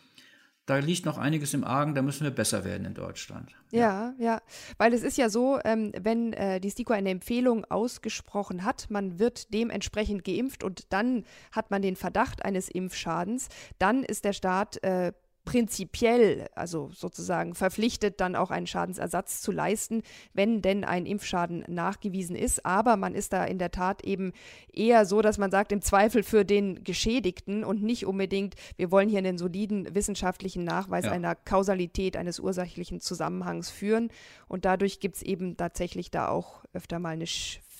da 0.65 0.77
liegt 0.77 1.05
noch 1.05 1.17
einiges 1.17 1.53
im 1.53 1.63
Argen, 1.63 1.93
da 1.93 2.01
müssen 2.01 2.23
wir 2.23 2.31
besser 2.31 2.63
werden 2.63 2.85
in 2.85 2.93
Deutschland. 2.93 3.53
Ja, 3.71 4.13
ja, 4.17 4.25
ja. 4.25 4.41
weil 4.77 4.93
es 4.93 5.03
ist 5.03 5.17
ja 5.17 5.29
so, 5.29 5.59
ähm, 5.65 5.91
wenn 5.99 6.31
äh, 6.33 6.61
die 6.61 6.69
STIKO 6.69 6.93
eine 6.93 7.09
Empfehlung 7.09 7.65
ausgesprochen 7.65 8.63
hat, 8.63 8.87
man 8.89 9.19
wird 9.19 9.53
dementsprechend 9.53 10.23
geimpft 10.23 10.63
und 10.63 10.93
dann 10.93 11.25
hat 11.51 11.69
man 11.69 11.81
den 11.81 11.95
Verdacht 11.97 12.45
eines 12.45 12.69
Impfschadens, 12.69 13.49
dann 13.77 14.03
ist 14.03 14.23
der 14.23 14.33
Staat 14.33 14.81
äh, 14.83 15.11
prinzipiell, 15.45 16.47
also 16.55 16.89
sozusagen 16.93 17.53
verpflichtet, 17.55 18.21
dann 18.21 18.35
auch 18.35 18.51
einen 18.51 18.67
Schadensersatz 18.67 19.41
zu 19.41 19.51
leisten, 19.51 20.01
wenn 20.33 20.61
denn 20.61 20.83
ein 20.83 21.05
Impfschaden 21.05 21.65
nachgewiesen 21.67 22.35
ist. 22.35 22.65
Aber 22.65 22.95
man 22.97 23.13
ist 23.13 23.33
da 23.33 23.43
in 23.43 23.59
der 23.59 23.71
Tat 23.71 24.03
eben 24.03 24.31
eher 24.71 25.05
so, 25.05 25.21
dass 25.21 25.37
man 25.37 25.51
sagt, 25.51 25.71
im 25.71 25.81
Zweifel 25.81 26.23
für 26.23 26.45
den 26.45 26.83
Geschädigten 26.83 27.63
und 27.63 27.83
nicht 27.83 28.05
unbedingt, 28.05 28.55
wir 28.77 28.91
wollen 28.91 29.09
hier 29.09 29.19
einen 29.19 29.37
soliden 29.37 29.93
wissenschaftlichen 29.93 30.63
Nachweis 30.63 31.05
ja. 31.05 31.11
einer 31.11 31.35
Kausalität, 31.35 32.15
eines 32.15 32.39
ursächlichen 32.39 32.99
Zusammenhangs 32.99 33.69
führen. 33.69 34.09
Und 34.47 34.65
dadurch 34.65 34.99
gibt 34.99 35.17
es 35.17 35.21
eben 35.21 35.57
tatsächlich 35.57 36.11
da 36.11 36.29
auch 36.29 36.63
öfter 36.73 36.99
mal 36.99 37.09
eine 37.09 37.27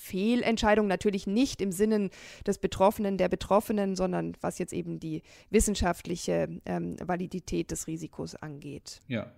Fehlentscheidung 0.04 0.88
natürlich 0.88 1.28
nicht 1.28 1.62
im 1.62 1.72
Sinne 1.72 2.10
des 2.46 2.58
Betroffenen, 2.58 3.18
der 3.18 3.30
Betroffenen, 3.30 3.96
sondern 3.96 4.34
was 4.42 4.60
jetzt 4.60 4.74
eben 4.74 5.00
die 5.00 5.24
wissenschaftliche 5.50 6.50
ähm, 6.66 6.98
Validität 7.00 7.72
des 7.72 7.88
Risikos 7.88 8.36
angeht. 8.36 9.02
Ja, 9.08 9.32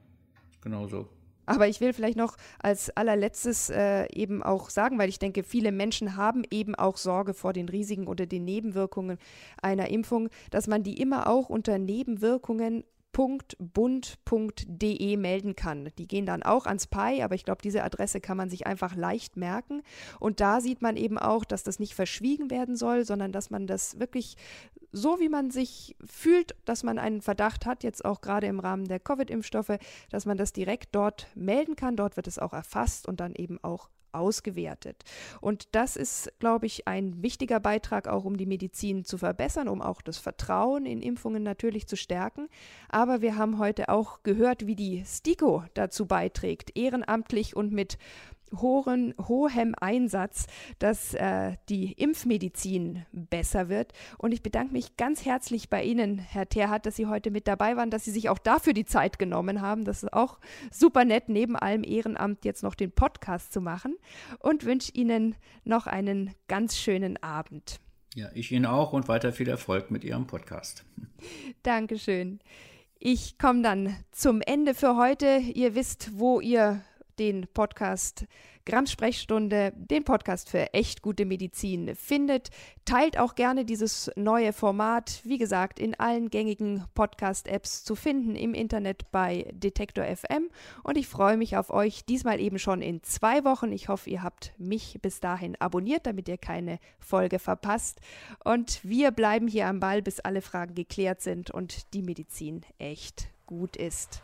genau 0.62 0.88
so. 0.88 1.08
Aber 1.46 1.68
ich 1.68 1.80
will 1.82 1.94
vielleicht 1.94 2.18
noch 2.18 2.38
als 2.58 2.90
allerletztes 2.98 3.70
äh, 3.70 4.08
eben 4.12 4.42
auch 4.42 4.72
sagen, 4.72 4.98
weil 4.98 5.10
ich 5.10 5.20
denke, 5.20 5.44
viele 5.44 5.72
Menschen 5.72 6.18
haben 6.18 6.44
eben 6.50 6.74
auch 6.74 6.98
Sorge 6.98 7.36
vor 7.36 7.54
den 7.54 7.70
Risiken 7.70 8.08
oder 8.08 8.26
den 8.26 8.46
Nebenwirkungen 8.46 9.20
einer 9.62 9.90
Impfung, 9.90 10.30
dass 10.50 10.66
man 10.66 10.82
die 10.82 11.00
immer 11.00 11.28
auch 11.28 11.50
unter 11.50 11.78
Nebenwirkungen 11.78 12.84
www.bund.de 13.18 15.18
melden 15.18 15.56
kann. 15.56 15.92
Die 15.98 16.08
gehen 16.08 16.26
dann 16.26 16.44
auch 16.44 16.66
ans 16.66 16.88
PI, 16.88 17.24
aber 17.24 17.36
ich 17.36 17.46
glaube, 17.46 17.62
diese 17.62 17.84
Adresse 17.84 18.22
kann 18.22 18.38
man 18.38 18.50
sich 18.50 18.68
einfach 18.68 18.96
leicht 18.96 19.36
merken. 19.38 19.84
Und 20.20 20.40
da 20.40 20.62
sieht 20.62 20.82
man 20.82 20.98
eben 20.98 21.18
auch, 21.18 21.46
dass 21.46 21.64
das 21.64 21.80
nicht 21.80 21.96
verschwiegen 21.96 22.52
werden 22.52 22.76
soll, 22.76 23.06
sondern 23.06 23.32
dass 23.32 23.50
man 23.50 23.68
das 23.68 24.00
wirklich 24.00 24.38
so, 24.92 25.20
wie 25.20 25.30
man 25.30 25.52
sich 25.52 25.96
fühlt, 26.06 26.56
dass 26.66 26.84
man 26.84 27.00
einen 27.00 27.22
Verdacht 27.22 27.66
hat, 27.66 27.84
jetzt 27.84 28.06
auch 28.06 28.22
gerade 28.22 28.48
im 28.48 28.60
Rahmen 28.60 28.88
der 28.88 29.00
Covid-Impfstoffe, 29.00 29.78
dass 30.10 30.26
man 30.26 30.38
das 30.38 30.54
direkt 30.54 30.96
dort 30.96 31.28
melden 31.36 31.76
kann. 31.76 31.98
Dort 31.98 32.16
wird 32.16 32.28
es 32.28 32.40
auch 32.40 32.54
erfasst 32.54 33.08
und 33.08 33.20
dann 33.20 33.36
eben 33.36 33.62
auch 33.64 33.90
ausgewertet. 34.18 35.04
Und 35.42 35.68
das 35.76 35.96
ist, 35.96 36.32
glaube 36.40 36.66
ich, 36.66 36.88
ein 36.88 37.22
wichtiger 37.22 37.60
Beitrag 37.60 38.08
auch, 38.08 38.26
um 38.26 38.38
die 38.38 38.46
Medizin 38.46 39.04
zu 39.06 39.18
verbessern, 39.18 39.68
um 39.68 39.82
auch 39.82 40.02
das 40.02 40.18
Vertrauen 40.18 40.86
in 40.86 41.02
Impfungen 41.02 41.44
natürlich 41.44 41.88
zu 41.88 41.96
stärken. 41.96 42.48
Aber 42.90 43.22
wir 43.22 43.38
haben 43.38 43.60
heute 43.60 43.90
auch 43.90 44.24
gehört, 44.24 44.66
wie 44.68 44.76
die 44.76 45.04
STIKO 45.06 45.64
dazu 45.74 46.06
beiträgt, 46.06 46.78
ehrenamtlich 46.78 47.56
und 47.56 47.72
mit 47.72 47.98
hohen, 48.54 49.14
hohem 49.18 49.76
Einsatz, 49.80 50.48
dass 50.80 51.14
äh, 51.14 51.54
die 51.70 51.94
Impfmedizin 51.94 53.06
besser 53.12 53.70
wird. 53.70 53.94
Und 54.18 54.32
ich 54.32 54.44
bedanke 54.44 54.74
mich 54.74 54.98
ganz 54.98 55.26
herzlich 55.26 55.70
bei 55.70 55.84
Ihnen, 55.84 56.20
Herr 56.20 56.48
Terhardt, 56.48 56.86
dass 56.86 56.96
Sie 56.96 57.08
heute 57.08 57.32
mit 57.32 57.48
dabei 57.48 57.76
waren, 57.76 57.90
dass 57.90 58.06
Sie 58.06 58.12
sich 58.12 58.30
auch 58.30 58.40
dafür 58.40 58.74
die 58.74 58.86
Zeit 58.86 59.20
genommen 59.20 59.62
haben. 59.62 59.86
Das 59.86 60.04
ist 60.04 60.14
auch 60.14 60.40
super 60.72 61.06
nett, 61.06 61.30
neben 61.30 61.56
allem 61.56 61.84
Ehrenamt 61.84 62.46
jetzt 62.46 62.64
noch 62.64 62.76
den 62.76 62.92
Podcast 62.92 63.54
zu 63.54 63.62
machen. 63.62 63.98
Und 64.40 64.66
wünsche 64.66 64.92
Ihnen 64.94 65.36
noch 65.64 65.88
einen 65.88 66.34
ganz 66.48 66.78
schönen 66.78 67.22
Abend. 67.22 67.80
Ja, 68.16 68.30
ich 68.34 68.52
Ihnen 68.52 68.66
auch 68.66 68.94
und 68.94 69.08
weiter 69.08 69.34
viel 69.34 69.50
Erfolg 69.50 69.92
mit 69.92 70.04
Ihrem 70.04 70.26
Podcast. 70.26 70.86
Dankeschön. 71.64 72.40
Ich 72.98 73.38
komme 73.38 73.62
dann 73.62 73.96
zum 74.12 74.42
Ende 74.42 74.74
für 74.74 74.96
heute. 74.96 75.38
Ihr 75.54 75.76
wisst, 75.76 76.18
wo 76.18 76.40
ihr 76.40 76.82
den 77.20 77.48
Podcast 77.54 78.26
Grams 78.66 78.92
Sprechstunde, 78.92 79.74
den 79.76 80.04
Podcast 80.04 80.50
für 80.50 80.74
echt 80.74 81.04
gute 81.04 81.26
Medizin 81.26 81.96
findet. 81.96 82.50
Teilt 82.84 83.20
auch 83.20 83.36
gerne 83.36 83.64
dieses 83.64 84.10
neue 84.16 84.54
Format, 84.54 85.22
wie 85.24 85.38
gesagt, 85.38 85.80
in 85.80 85.94
allen 86.00 86.32
gängigen 86.32 86.84
Podcast-Apps 86.96 87.84
zu 87.84 87.96
finden 87.96 88.36
im 88.36 88.56
Internet 88.56 89.12
bei 89.12 89.52
Detektor 89.54 90.04
FM. 90.04 90.50
Und 90.82 90.98
ich 90.98 91.08
freue 91.08 91.38
mich 91.38 91.58
auf 91.58 91.70
euch 91.70 92.06
diesmal 92.06 92.40
eben 92.40 92.58
schon 92.58 92.82
in 92.82 93.04
zwei 93.04 93.44
Wochen. 93.46 93.72
Ich 93.72 93.88
hoffe, 93.88 94.10
ihr 94.10 94.24
habt 94.24 94.54
mich 94.58 94.98
bis 95.00 95.20
dahin 95.20 95.56
abonniert, 95.62 96.08
damit 96.08 96.28
ihr 96.28 96.40
keine 96.40 96.80
Folge 96.98 97.38
verpasst. 97.38 98.02
Und 98.44 98.84
wir 98.84 99.12
bleiben 99.12 99.48
hier 99.48 99.68
am 99.68 99.80
Ball, 99.80 100.02
bis 100.02 100.20
alle 100.20 100.42
Fragen 100.42 100.74
geklärt 100.74 101.22
sind 101.22 101.52
und 101.52 101.94
die 101.94 102.02
Medizin 102.02 102.66
echt 102.80 103.28
gut 103.46 103.76
ist. 103.76 104.24